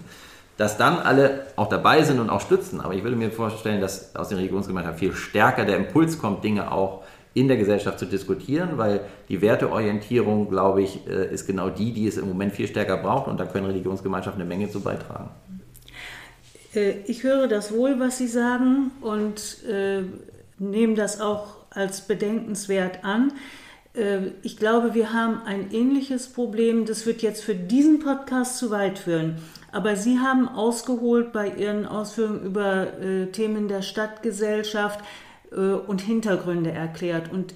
[0.58, 2.80] dass dann alle auch dabei sind und auch stützen.
[2.80, 6.70] Aber ich würde mir vorstellen, dass aus den Religionsgemeinschaften viel stärker der Impuls kommt, Dinge
[6.70, 11.92] auch in der Gesellschaft zu diskutieren, weil die Werteorientierung, glaube ich, äh, ist genau die,
[11.92, 15.30] die es im Moment viel stärker braucht und da können Religionsgemeinschaften eine Menge zu beitragen.
[16.74, 20.02] Äh, ich höre das wohl, was Sie sagen und äh,
[20.58, 23.32] nehme das auch als bedenkenswert an.
[23.98, 26.86] Äh, ich glaube, wir haben ein ähnliches Problem.
[26.86, 29.36] Das wird jetzt für diesen Podcast zu weit führen.
[29.72, 35.00] Aber Sie haben ausgeholt bei Ihren Ausführungen über äh, Themen der Stadtgesellschaft
[35.52, 37.30] äh, und Hintergründe erklärt.
[37.32, 37.54] Und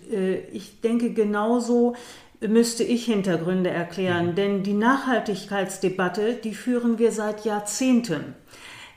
[0.52, 1.94] ich denke, genauso
[2.40, 4.28] müsste ich Hintergründe erklären.
[4.30, 4.34] Mhm.
[4.34, 8.34] Denn die Nachhaltigkeitsdebatte, die führen wir seit Jahrzehnten.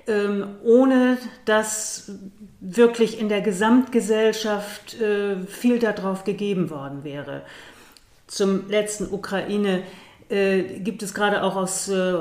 [0.07, 2.11] Ähm, ohne dass
[2.59, 7.41] wirklich in der Gesamtgesellschaft äh, viel darauf gegeben worden wäre.
[8.27, 9.81] Zum letzten Ukraine
[10.29, 12.17] äh, gibt es gerade auch aus äh,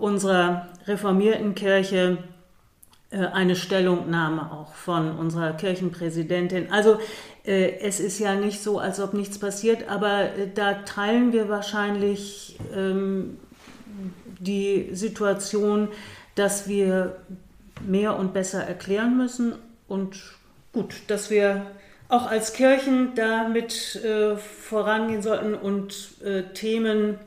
[0.00, 2.18] unserer reformierten Kirche
[3.12, 6.72] äh, eine Stellungnahme auch von unserer Kirchenpräsidentin.
[6.72, 6.98] Also
[7.44, 11.48] äh, es ist ja nicht so, als ob nichts passiert, aber äh, da teilen wir
[11.48, 13.38] wahrscheinlich ähm,
[14.40, 15.88] die Situation,
[16.34, 17.16] dass wir
[17.86, 19.54] mehr und besser erklären müssen
[19.88, 20.20] und
[20.72, 21.66] gut, dass wir
[22.08, 27.18] auch als Kirchen damit äh, vorangehen sollten und äh, Themen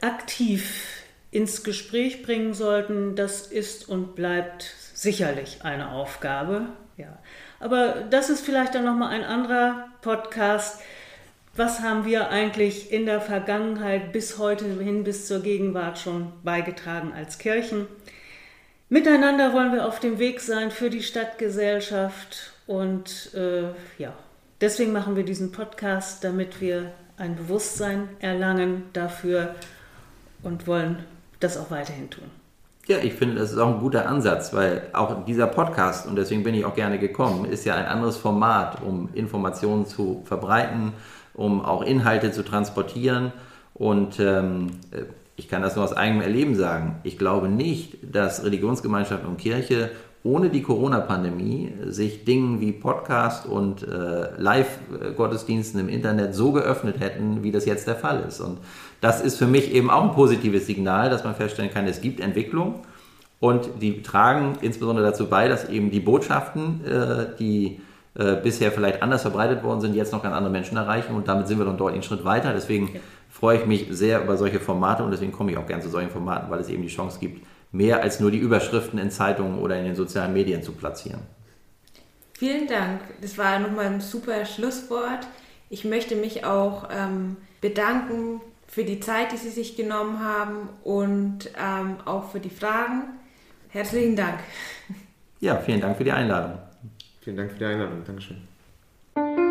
[0.00, 6.66] aktiv ins Gespräch bringen sollten, das ist und bleibt sicherlich eine Aufgabe.
[6.96, 7.18] Ja.
[7.60, 10.80] Aber das ist vielleicht dann nochmal ein anderer Podcast.
[11.60, 17.12] Was haben wir eigentlich in der Vergangenheit bis heute hin, bis zur Gegenwart schon beigetragen
[17.14, 17.86] als Kirchen?
[18.88, 24.14] Miteinander wollen wir auf dem Weg sein für die Stadtgesellschaft und äh, ja,
[24.62, 29.54] deswegen machen wir diesen Podcast, damit wir ein Bewusstsein erlangen dafür,
[30.42, 31.04] und wollen
[31.40, 32.24] das auch weiterhin tun.
[32.86, 36.42] Ja, ich finde, das ist auch ein guter Ansatz, weil auch dieser Podcast, und deswegen
[36.42, 40.94] bin ich auch gerne gekommen, ist ja ein anderes Format, um Informationen zu verbreiten,
[41.40, 43.32] um auch Inhalte zu transportieren.
[43.72, 44.72] Und ähm,
[45.36, 47.00] ich kann das nur aus eigenem Erleben sagen.
[47.02, 49.90] Ich glaube nicht, dass Religionsgemeinschaft und Kirche
[50.22, 57.42] ohne die Corona-Pandemie sich Dingen wie Podcast und äh, Live-Gottesdiensten im Internet so geöffnet hätten,
[57.42, 58.40] wie das jetzt der Fall ist.
[58.40, 58.58] Und
[59.00, 62.20] das ist für mich eben auch ein positives Signal, dass man feststellen kann, es gibt
[62.20, 62.82] Entwicklung
[63.38, 67.80] und die tragen insbesondere dazu bei, dass eben die Botschaften, äh, die
[68.14, 71.46] äh, bisher vielleicht anders verbreitet worden sind, jetzt noch ganz andere Menschen erreichen und damit
[71.46, 72.52] sind wir dann dort einen Schritt weiter.
[72.52, 73.00] Deswegen ja.
[73.30, 76.10] freue ich mich sehr über solche Formate und deswegen komme ich auch gern zu solchen
[76.10, 79.78] Formaten, weil es eben die Chance gibt, mehr als nur die Überschriften in Zeitungen oder
[79.78, 81.20] in den sozialen Medien zu platzieren.
[82.32, 83.00] Vielen Dank.
[83.20, 85.26] Das war nochmal ein super Schlusswort.
[85.68, 91.50] Ich möchte mich auch ähm, bedanken für die Zeit, die Sie sich genommen haben und
[91.60, 93.02] ähm, auch für die Fragen.
[93.68, 94.40] Herzlichen Dank.
[95.38, 96.58] Ja, vielen Dank für die Einladung.
[97.30, 98.02] Vielen Dank für die Einladung.
[98.04, 99.49] Dankeschön.